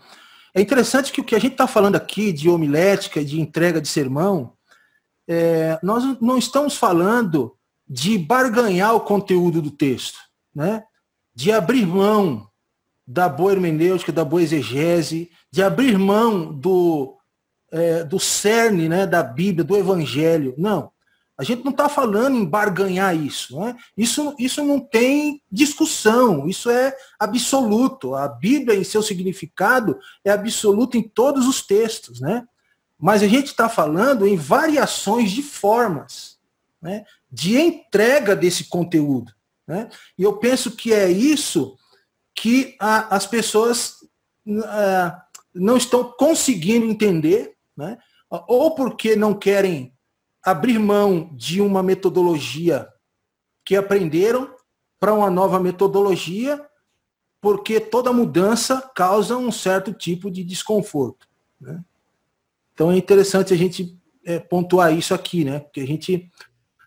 [0.55, 3.87] É interessante que o que a gente está falando aqui de homilética, de entrega de
[3.87, 4.53] sermão,
[5.27, 7.55] é, nós não estamos falando
[7.87, 10.19] de barganhar o conteúdo do texto,
[10.53, 10.83] né?
[11.33, 12.47] de abrir mão
[13.05, 17.17] da boa hermenêutica, da boa exegese, de abrir mão do,
[17.71, 20.53] é, do cerne né, da Bíblia, do Evangelho.
[20.57, 20.92] Não.
[21.43, 23.59] A gente não está falando em barganhar isso.
[23.59, 23.75] Né?
[23.97, 28.15] Isso, isso não tem discussão, isso é absoluto.
[28.15, 32.21] A Bíblia, em seu significado, é absoluto em todos os textos.
[32.21, 32.47] Né?
[32.97, 36.39] Mas a gente está falando em variações de formas,
[36.81, 37.03] né?
[37.29, 39.33] de entrega desse conteúdo.
[39.67, 39.89] Né?
[40.17, 41.77] E eu penso que é isso
[42.33, 43.97] que a, as pessoas
[44.47, 45.11] uh,
[45.53, 47.97] não estão conseguindo entender né?
[48.47, 49.93] ou porque não querem
[50.43, 52.89] abrir mão de uma metodologia
[53.63, 54.53] que aprenderam
[54.99, 56.63] para uma nova metodologia,
[57.41, 61.27] porque toda mudança causa um certo tipo de desconforto.
[61.59, 61.83] Né?
[62.73, 65.59] Então é interessante a gente é, pontuar isso aqui, né?
[65.59, 66.29] Porque a gente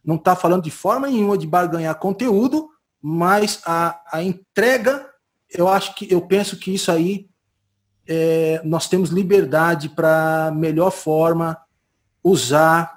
[0.04, 5.08] não está falando de forma nenhuma de barganhar conteúdo, mas a, a entrega,
[5.50, 7.28] eu acho que eu penso que isso aí
[8.06, 11.58] é, nós temos liberdade para melhor forma
[12.22, 12.95] usar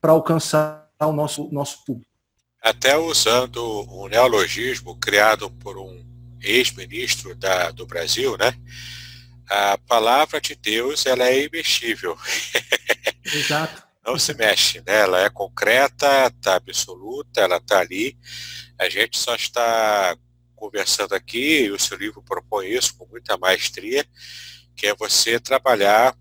[0.00, 2.10] para alcançar o nosso, nosso público.
[2.62, 6.04] Até usando um neologismo criado por um
[6.40, 7.36] ex-ministro
[7.74, 8.54] do Brasil, né?
[9.48, 12.16] A palavra de Deus ela é imexível.
[13.24, 13.82] Exato.
[14.04, 15.00] Não se mexe, né?
[15.00, 18.16] Ela é concreta, está absoluta, ela está ali.
[18.78, 20.16] A gente só está
[20.54, 24.04] conversando aqui, e o seu livro propõe isso com muita maestria,
[24.74, 26.16] que é você trabalhar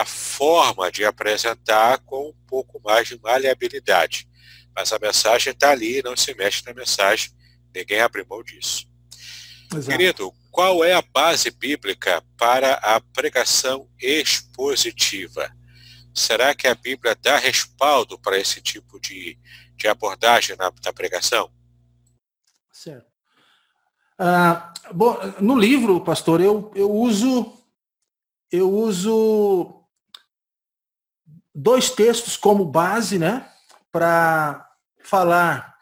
[0.00, 4.28] a forma de apresentar com um pouco mais de maleabilidade.
[4.74, 7.30] Mas a mensagem está ali, não se mexe na mensagem,
[7.74, 8.86] ninguém abre mão disso.
[9.74, 9.88] Exato.
[9.88, 15.52] Querido, qual é a base bíblica para a pregação expositiva?
[16.14, 19.38] Será que a Bíblia dá respaldo para esse tipo de,
[19.76, 21.50] de abordagem na, na pregação?
[22.72, 23.06] Certo.
[24.18, 27.58] Ah, bom, no livro, pastor, eu, eu uso
[28.50, 29.77] eu uso
[31.58, 33.48] dois textos como base, né,
[33.90, 34.64] para
[35.02, 35.74] falar,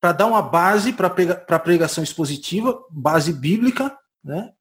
[0.00, 4.52] para dar uma base para a pregação expositiva, base bíblica, né?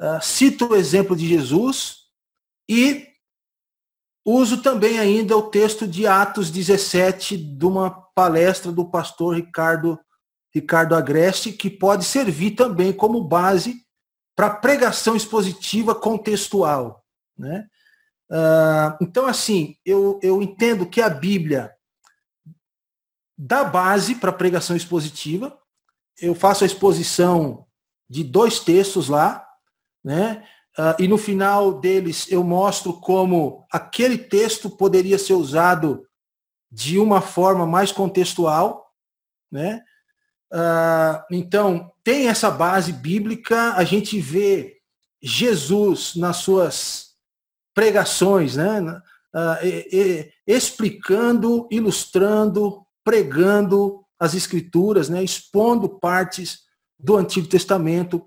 [0.00, 1.96] Uh, cito o exemplo de Jesus
[2.66, 3.06] e
[4.24, 10.00] uso também ainda o texto de Atos 17 de uma palestra do pastor Ricardo
[10.52, 13.84] Ricardo Agreste, que pode servir também como base
[14.34, 17.04] para pregação expositiva contextual.
[17.38, 17.68] Né?
[18.30, 21.74] Uh, então, assim, eu, eu entendo que a Bíblia
[23.36, 25.58] dá base para pregação expositiva.
[26.20, 27.66] Eu faço a exposição
[28.08, 29.46] de dois textos lá,
[30.04, 30.46] né?
[30.78, 36.06] Uh, e no final deles eu mostro como aquele texto poderia ser usado
[36.70, 38.94] de uma forma mais contextual,
[39.50, 39.82] né?
[40.52, 44.78] Uh, então, tem essa base bíblica, a gente vê
[45.22, 47.09] Jesus nas suas
[47.74, 49.00] pregações, né?
[49.62, 55.22] E, explicando, ilustrando, pregando as escrituras, né?
[55.22, 56.60] expondo partes
[56.98, 58.26] do Antigo Testamento.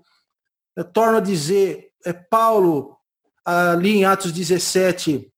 [0.74, 2.96] Eu torno a dizer, é Paulo,
[3.44, 5.30] ali em Atos 17,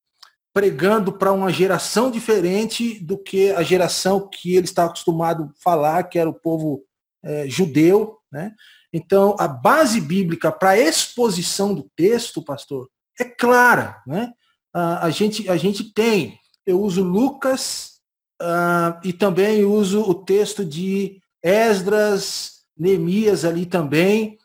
[0.55, 6.05] pregando para uma geração diferente do que a geração que ele está acostumado a falar,
[6.05, 6.83] que era o povo
[7.23, 8.19] é, judeu.
[8.33, 8.55] Né?
[8.91, 12.89] Então, a base bíblica para a exposição do texto, pastor,
[13.19, 14.03] é clara.
[14.07, 14.33] Né?
[14.75, 18.01] A, a, gente, a gente tem, eu uso Lucas
[18.41, 24.39] uh, e também uso o texto de Esdras, Neemias ali também.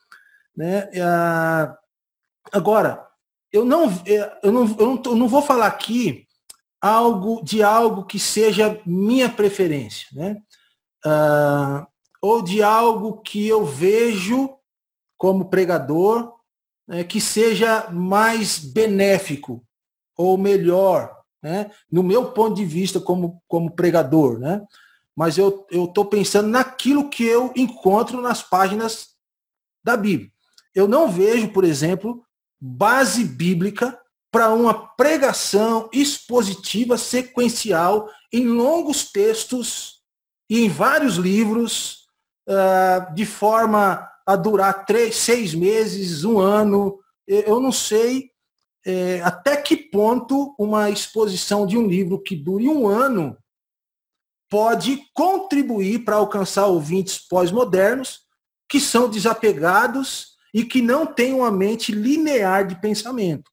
[0.55, 0.85] Né?
[0.85, 1.75] Uh,
[2.51, 3.05] agora,
[3.51, 6.25] eu não, é, eu não, eu não, eu não vou falar aqui
[6.81, 10.37] algo de algo que seja minha preferência, né?
[11.05, 11.85] Uh,
[12.21, 14.55] ou de algo que eu vejo
[15.17, 16.33] como pregador
[16.91, 19.65] né, que seja mais benéfico
[20.17, 24.61] ou melhor, né, no meu ponto de vista como, como pregador, né?
[25.15, 29.09] Mas eu estou pensando naquilo que eu encontro nas páginas
[29.83, 30.29] da Bíblia.
[30.75, 32.25] Eu não vejo, por exemplo,
[32.59, 33.97] base bíblica
[34.29, 40.01] para uma pregação expositiva sequencial em longos textos
[40.49, 42.05] e em vários livros,
[42.47, 46.99] uh, de forma a durar três, seis meses, um ano.
[47.27, 48.31] Eu não sei
[48.85, 53.37] é, até que ponto uma exposição de um livro que dure um ano
[54.49, 58.21] pode contribuir para alcançar ouvintes pós-modernos
[58.67, 63.49] que são desapegados e que não têm uma mente linear de pensamento.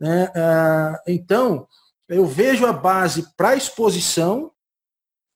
[0.00, 0.30] Né?
[0.34, 1.66] Ah, então,
[2.08, 4.52] eu vejo a base para a exposição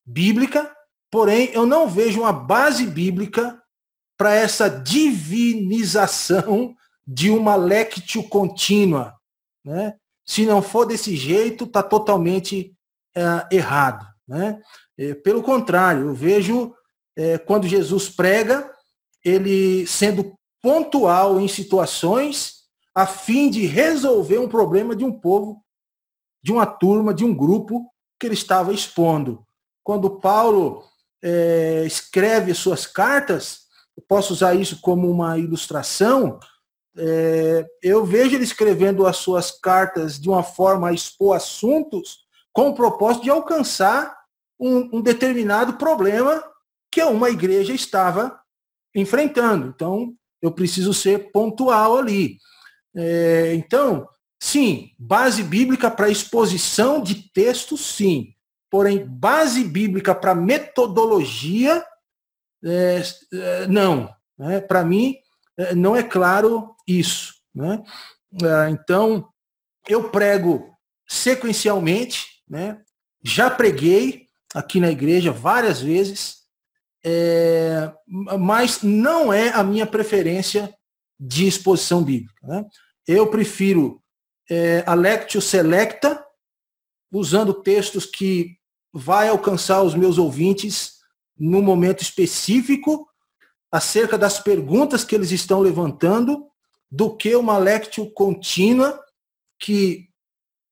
[0.05, 0.75] bíblica,
[1.11, 3.59] porém, eu não vejo uma base bíblica
[4.19, 6.75] para essa divinização
[7.07, 9.15] de uma lectio contínua.
[9.63, 9.95] Né?
[10.25, 12.75] Se não for desse jeito, está totalmente
[13.15, 14.05] é, errado.
[14.27, 14.61] Né?
[14.97, 16.75] É, pelo contrário, eu vejo
[17.15, 18.69] é, quando Jesus prega,
[19.23, 25.63] ele sendo pontual em situações a fim de resolver um problema de um povo,
[26.43, 27.89] de uma turma, de um grupo
[28.19, 29.45] que ele estava expondo.
[29.81, 30.83] Quando Paulo
[31.23, 33.68] é, escreve suas cartas,
[33.99, 36.39] eu posso usar isso como uma ilustração,
[36.97, 42.19] é, eu vejo ele escrevendo as suas cartas de uma forma a expor assuntos
[42.53, 44.17] com o propósito de alcançar
[44.57, 46.41] um, um determinado problema
[46.89, 48.39] que uma igreja estava
[48.95, 49.67] enfrentando.
[49.67, 52.37] Então, eu preciso ser pontual ali.
[52.95, 54.07] É, então,
[54.41, 58.33] sim, base bíblica para exposição de textos, sim.
[58.69, 61.83] Porém, base bíblica para metodologia,
[62.63, 63.01] é,
[63.33, 64.13] é, não.
[64.37, 64.59] Né?
[64.59, 65.15] Para mim,
[65.57, 67.33] é, não é claro isso.
[67.53, 67.83] Né?
[68.41, 69.27] É, então,
[69.87, 70.73] eu prego
[71.07, 72.81] sequencialmente, né?
[73.23, 76.39] já preguei aqui na igreja várias vezes,
[77.03, 80.73] é, mas não é a minha preferência
[81.19, 82.47] de exposição bíblica.
[82.47, 82.65] Né?
[83.07, 84.01] Eu prefiro
[84.49, 86.23] é, a Lectio Selecta,
[87.11, 88.57] usando textos que
[88.93, 90.98] vai alcançar os meus ouvintes
[91.39, 93.07] no momento específico,
[93.71, 96.47] acerca das perguntas que eles estão levantando,
[96.91, 98.99] do que uma lectio contínua,
[99.59, 100.09] que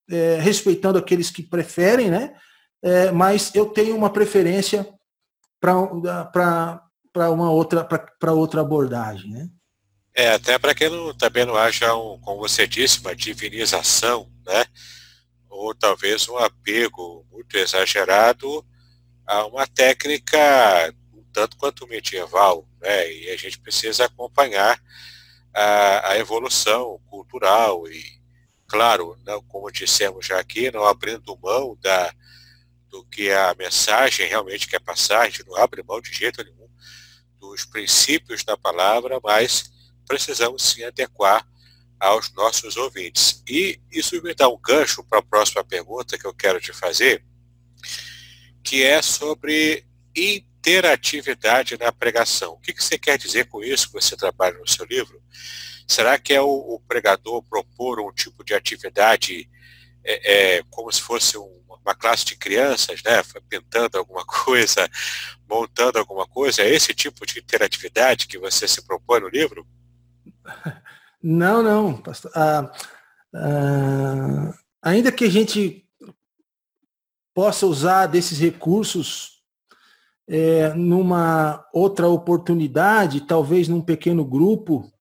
[0.09, 2.35] é, respeitando aqueles que preferem, né?
[2.81, 4.87] É, mas eu tenho uma preferência
[5.59, 9.49] para uma outra para outra abordagem, né?
[10.13, 14.65] É, até para que não, também não haja, um, como você disse, uma divinização, né?
[15.57, 18.63] ou talvez um apego muito exagerado
[19.27, 20.37] a uma técnica
[21.33, 23.11] tanto quanto medieval, né?
[23.13, 24.81] e a gente precisa acompanhar
[25.53, 28.03] a, a evolução cultural e,
[28.67, 32.11] claro, não, como dissemos já aqui, não abrindo mão da,
[32.89, 36.67] do que a mensagem realmente quer passar, a gente não abre mão de jeito nenhum
[37.39, 39.71] dos princípios da palavra, mas
[40.07, 41.47] precisamos sim adequar
[41.99, 43.43] aos nossos ouvintes.
[43.47, 47.23] E isso me dá um gancho para a próxima pergunta que eu quero te fazer,
[48.63, 49.85] que é sobre
[50.15, 52.53] interatividade na pregação.
[52.53, 55.21] O que, que você quer dizer com isso que você trabalha no seu livro?
[55.87, 59.49] Será que é o, o pregador propor um tipo de atividade
[60.03, 64.89] é, é, como se fosse um, uma classe de crianças, né, pintando alguma coisa,
[65.49, 66.61] montando alguma coisa?
[66.61, 69.65] É esse tipo de interatividade que você se propõe no livro?
[71.19, 71.97] Não, não.
[71.97, 72.31] Pastor.
[72.35, 72.71] Ah,
[73.33, 74.53] ah,
[74.83, 75.86] ainda que a gente
[77.37, 79.43] possa usar desses recursos
[80.27, 84.91] é, numa outra oportunidade, talvez num pequeno grupo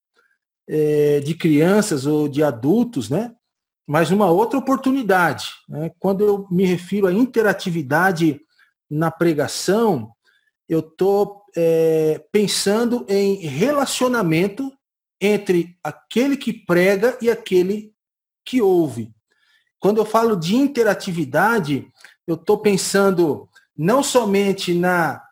[0.69, 3.35] é, de crianças ou de adultos, né?
[3.87, 5.49] Mas numa outra oportunidade.
[5.67, 5.91] Né?
[5.99, 8.39] Quando eu me refiro à interatividade
[8.91, 10.13] na pregação,
[10.69, 14.71] eu estou é, pensando em relacionamento
[15.19, 17.95] entre aquele que prega e aquele
[18.45, 19.11] que ouve.
[19.79, 21.91] Quando eu falo de interatividade,
[22.27, 25.23] eu estou pensando não somente na,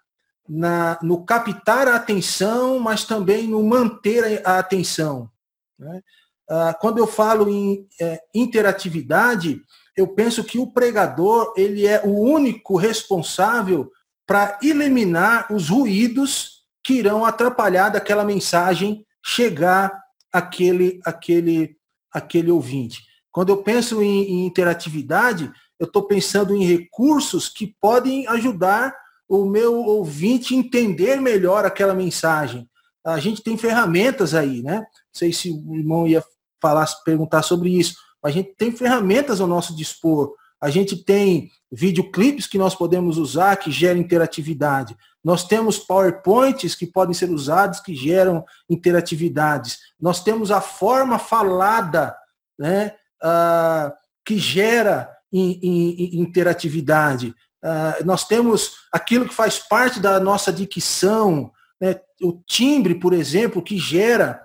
[0.49, 5.31] na, no captar a atenção, mas também no manter a atenção.
[5.79, 6.01] Né?
[6.49, 9.63] Ah, quando eu falo em é, interatividade,
[9.97, 13.91] eu penso que o pregador ele é o único responsável
[14.27, 21.77] para eliminar os ruídos que irão atrapalhar daquela mensagem chegar aquele, aquele,
[22.13, 23.03] aquele ouvinte.
[23.33, 28.95] Quando eu penso em, em interatividade, eu estou pensando em recursos que podem ajudar
[29.29, 32.69] o meu ouvinte a entender melhor aquela mensagem.
[33.05, 34.79] A gente tem ferramentas aí, né?
[34.79, 36.25] Não sei se o irmão ia
[36.61, 37.97] falar, perguntar sobre isso.
[38.23, 40.35] A gente tem ferramentas ao nosso dispor.
[40.61, 44.97] A gente tem videoclipes que nós podemos usar que geram interatividade.
[45.23, 49.79] Nós temos PowerPoints que podem ser usados que geram interatividades.
[50.01, 52.17] Nós temos a forma falada
[52.59, 53.93] né, uh,
[54.25, 57.35] que gera in, in, interatividade.
[57.63, 63.63] Uh, nós temos aquilo que faz parte da nossa dicção, né, o timbre, por exemplo,
[63.63, 64.41] que gera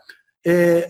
[0.46, 0.90] é,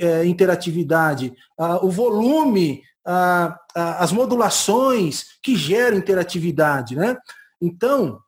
[0.00, 6.94] é, interatividade, uh, o volume, uh, as modulações que geram interatividade.
[6.94, 7.16] Né?
[7.60, 8.20] Então,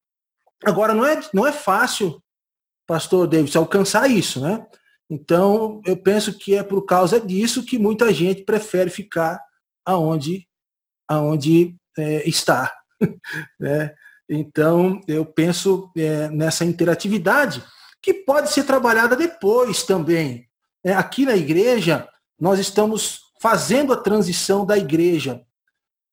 [0.64, 2.22] agora não é, não é fácil,
[2.86, 4.40] pastor Davis, alcançar isso.
[4.40, 4.66] Né?
[5.08, 9.40] Então, eu penso que é por causa disso que muita gente prefere ficar
[9.84, 10.47] aonde,
[11.08, 12.72] aonde é, está.
[13.58, 13.94] né?
[14.28, 17.64] Então, eu penso é, nessa interatividade,
[18.02, 20.46] que pode ser trabalhada depois também.
[20.84, 25.42] É, aqui na igreja, nós estamos fazendo a transição da igreja.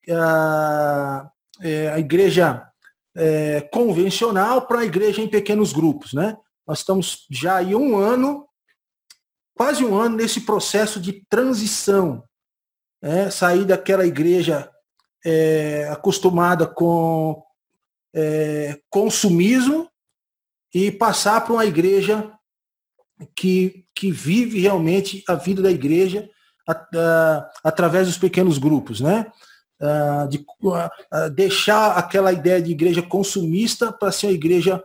[0.09, 1.29] A,
[1.61, 2.65] é, a igreja
[3.15, 6.13] é, convencional para a igreja em pequenos grupos.
[6.13, 6.37] Né?
[6.65, 8.47] Nós estamos já aí um ano
[9.55, 12.23] quase um ano nesse processo de transição.
[13.01, 14.69] É, sair daquela igreja
[15.25, 17.43] é, acostumada com
[18.13, 19.89] é, consumismo
[20.73, 22.31] e passar para uma igreja
[23.35, 26.29] que, que vive realmente a vida da igreja
[26.67, 29.31] a, a, através dos pequenos grupos, né?
[29.81, 30.45] A, de
[31.33, 34.81] deixar aquela ideia de igreja consumista para ser uma igreja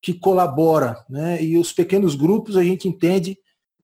[0.00, 1.42] que colabora, né?
[1.42, 3.38] E os pequenos grupos a gente entende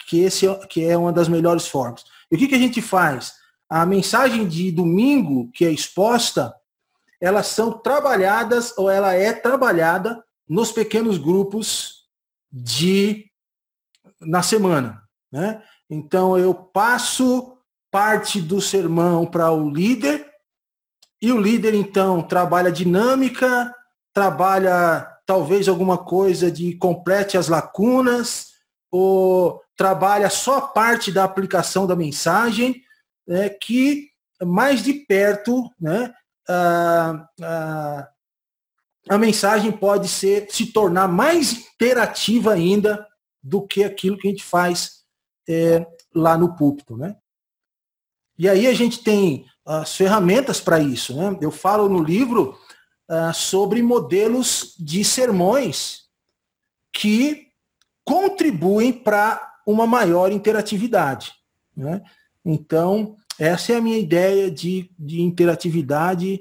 [0.06, 2.04] que esse é, que é uma das melhores formas.
[2.30, 3.37] E o que, que a gente faz?
[3.68, 6.54] A mensagem de domingo que é exposta,
[7.20, 12.06] elas são trabalhadas ou ela é trabalhada nos pequenos grupos
[12.50, 13.26] de
[14.20, 15.62] na semana, né?
[15.88, 17.56] Então eu passo
[17.90, 20.26] parte do sermão para o líder
[21.20, 23.74] e o líder então trabalha dinâmica,
[24.12, 28.48] trabalha talvez alguma coisa de complete as lacunas
[28.90, 32.82] ou trabalha só parte da aplicação da mensagem,
[33.28, 34.08] né, que
[34.42, 36.14] mais de perto, né,
[36.48, 38.08] a, a,
[39.10, 43.06] a mensagem pode ser se tornar mais interativa ainda
[43.42, 45.04] do que aquilo que a gente faz
[45.48, 47.16] é, lá no púlpito, né?
[48.38, 51.36] E aí a gente tem as ferramentas para isso, né?
[51.40, 52.58] Eu falo no livro
[53.08, 56.04] uh, sobre modelos de sermões
[56.92, 57.48] que
[58.04, 61.32] contribuem para uma maior interatividade.
[61.76, 62.02] Né?
[62.50, 66.40] Então, essa é a minha ideia de, de interatividade,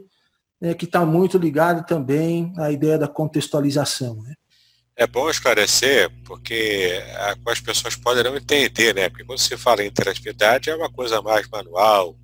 [0.59, 4.23] né, que está muito ligada também à ideia da contextualização.
[4.23, 4.33] Né?
[4.95, 7.03] É bom esclarecer, porque
[7.45, 9.09] as pessoas poderão entender, né?
[9.09, 12.15] Porque quando se fala em interatividade é uma coisa mais manual,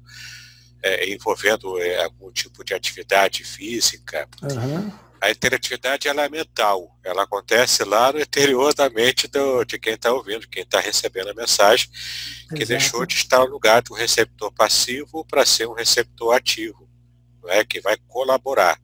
[0.82, 4.28] é, envolvendo é, algum tipo de atividade física.
[4.42, 4.92] Uhum
[5.24, 9.94] a interatividade ela é mental, ela acontece lá no interior da mente do, de quem
[9.94, 11.88] está ouvindo, quem está recebendo a mensagem,
[12.50, 12.68] que Exato.
[12.68, 16.90] deixou de estar no lugar do receptor passivo para ser um receptor ativo,
[17.42, 17.64] não é?
[17.64, 18.78] que vai colaborar.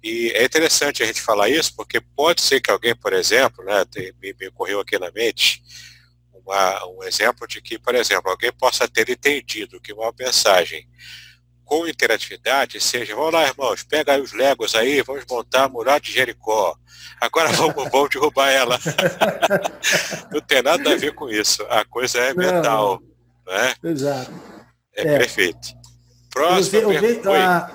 [0.00, 3.84] E é interessante a gente falar isso, porque pode ser que alguém, por exemplo, né,
[4.22, 5.64] me, me ocorreu aqui na mente,
[6.32, 10.88] uma, um exemplo de que, por exemplo, alguém possa ter entendido que uma mensagem
[11.66, 16.00] com interatividade seja, vamos lá, irmãos, pega aí os legos aí, vamos montar a muralha
[16.00, 16.76] de Jericó.
[17.20, 18.78] Agora vamos, vamos derrubar ela.
[20.32, 21.66] não tem nada a ver com isso.
[21.68, 23.02] A coisa é mental.
[23.44, 23.52] Não.
[23.52, 23.74] Né?
[23.82, 24.32] Exato.
[24.94, 25.74] É, é, perfeito.
[26.30, 26.92] Próximo.
[26.92, 27.70] Eu, ve, eu ah,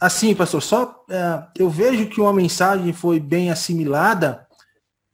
[0.00, 4.44] assim, pastor, só é, eu vejo que uma mensagem foi bem assimilada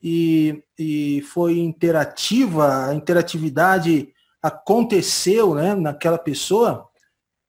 [0.01, 4.09] e, e foi interativa, a interatividade
[4.41, 6.86] aconteceu né, naquela pessoa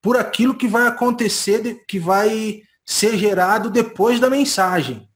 [0.09, 5.07] por aquilo que vai acontecer, que vai ser gerado depois da mensagem.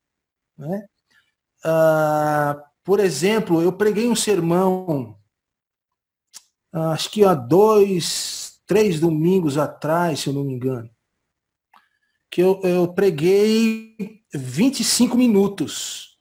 [0.54, 0.86] Né?
[1.64, 5.16] Ah, por exemplo, eu preguei um sermão,
[6.70, 10.90] acho que há dois, três domingos atrás, se eu não me engano,
[12.30, 13.96] que eu, eu preguei
[14.34, 16.18] 25 minutos.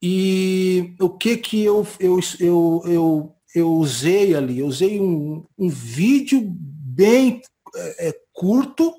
[0.00, 4.60] E o que que eu, eu, eu, eu, eu usei ali?
[4.60, 6.56] Eu usei um, um vídeo
[6.94, 7.40] bem
[7.74, 8.94] é, é, curto,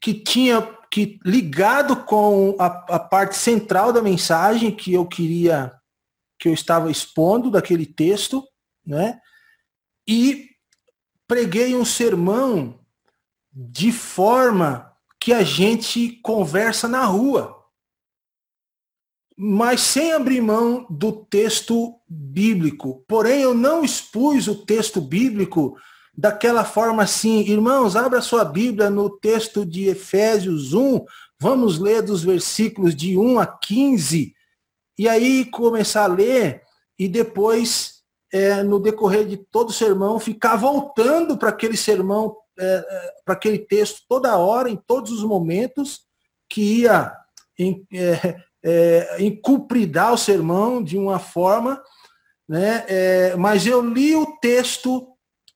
[0.00, 0.60] que tinha
[0.90, 5.72] que ligado com a, a, parte central da mensagem que eu queria,
[6.38, 8.44] que eu estava expondo daquele texto,
[8.84, 9.20] né?
[10.06, 10.48] E
[11.28, 12.80] preguei um sermão
[13.52, 17.56] de forma que a gente conversa na rua,
[19.36, 23.04] mas sem abrir mão do texto bíblico.
[23.06, 25.76] Porém, eu não expus o texto bíblico
[26.16, 31.04] daquela forma assim, irmãos, abra sua Bíblia no texto de Efésios 1,
[31.38, 34.34] vamos ler dos versículos de 1 a 15,
[34.98, 36.62] e aí começar a ler,
[36.98, 42.64] e depois, é, no decorrer de todo o sermão, ficar voltando para aquele sermão, é,
[42.64, 46.00] é, para aquele texto toda hora, em todos os momentos,
[46.48, 47.12] que ia
[47.58, 51.82] em, é, é, encupridar o sermão de uma forma,
[52.48, 52.84] né?
[52.88, 55.09] É, mas eu li o texto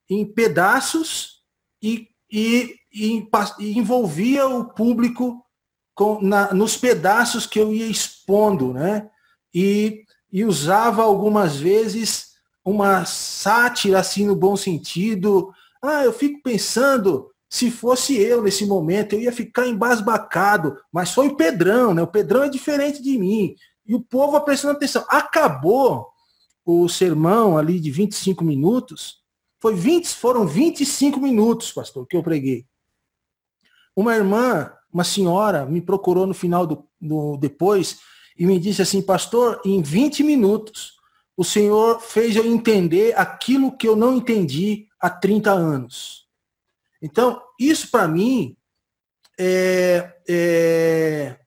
[0.08, 1.42] em pedaços
[1.82, 3.28] e, e, e,
[3.58, 5.44] e envolvia o público
[5.94, 9.08] com, na, nos pedaços que eu ia expondo, né?
[9.54, 15.52] E, e usava algumas vezes uma sátira, assim, no bom sentido.
[15.82, 21.28] Ah, eu fico pensando, se fosse eu nesse momento, eu ia ficar embasbacado, mas foi
[21.28, 22.02] o Pedrão, né?
[22.02, 23.54] O Pedrão é diferente de mim.
[23.86, 25.04] E o povo prestando atenção.
[25.08, 26.08] Acabou
[26.64, 29.22] o sermão ali de 25 minutos,
[29.64, 32.66] foi 20, foram 25 minutos, pastor, que eu preguei.
[33.96, 37.98] Uma irmã, uma senhora, me procurou no final do, do depois
[38.36, 40.92] e me disse assim, pastor, em 20 minutos,
[41.34, 46.28] o senhor fez eu entender aquilo que eu não entendi há 30 anos.
[47.00, 48.58] Então, isso para mim
[49.40, 51.40] é, é,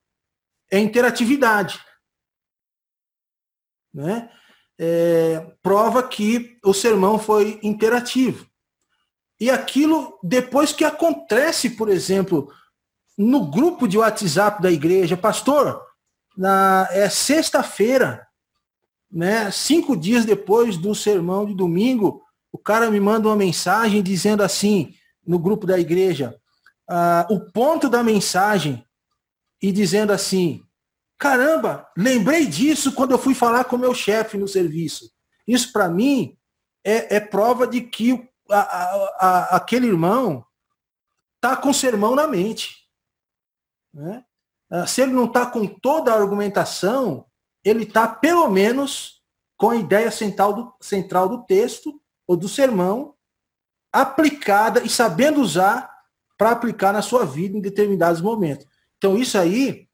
[0.72, 1.80] é interatividade.
[3.94, 4.28] Né?
[4.78, 8.46] É, prova que o sermão foi interativo.
[9.40, 12.52] E aquilo, depois que acontece, por exemplo,
[13.16, 15.80] no grupo de WhatsApp da igreja, pastor,
[16.36, 18.26] na, é sexta-feira,
[19.10, 22.22] né, cinco dias depois do sermão de domingo,
[22.52, 24.94] o cara me manda uma mensagem dizendo assim,
[25.26, 26.36] no grupo da igreja,
[26.88, 28.84] ah, o ponto da mensagem,
[29.60, 30.62] e dizendo assim,
[31.18, 35.10] Caramba, lembrei disso quando eu fui falar com meu chefe no serviço.
[35.46, 36.38] Isso para mim
[36.84, 40.46] é, é, prova de que a, a, a, aquele irmão
[41.40, 42.88] tá com sermão na mente.
[43.92, 44.24] Né?
[44.70, 47.26] Ah, se ele não está com toda a argumentação,
[47.64, 49.22] ele está pelo menos
[49.56, 53.14] com a ideia central do, central do texto ou do sermão
[53.92, 55.90] aplicada e sabendo usar
[56.36, 58.66] para aplicar na sua vida em determinados momentos.
[58.96, 59.87] Então isso aí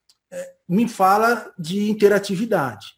[0.69, 2.95] me fala de interatividade.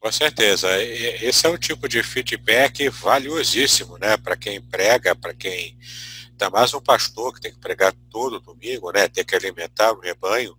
[0.00, 0.68] Com certeza.
[0.82, 4.16] Esse é um tipo de feedback valiosíssimo, né?
[4.16, 5.78] Para quem prega, para quem.
[6.30, 9.08] Ainda mais um pastor que tem que pregar todo domingo, né?
[9.08, 10.56] Tem que alimentar o rebanho.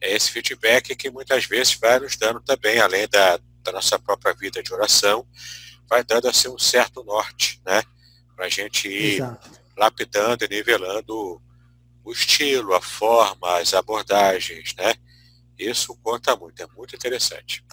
[0.00, 4.32] É esse feedback que muitas vezes vai nos dando também, além da, da nossa própria
[4.32, 5.26] vida de oração,
[5.88, 7.82] vai dando assim um certo norte, né?
[8.34, 9.50] Para a gente ir Exato.
[9.76, 11.40] lapidando e nivelando
[12.04, 14.94] o estilo, a forma, as abordagens, né?
[15.58, 17.64] Isso conta muito, é muito interessante.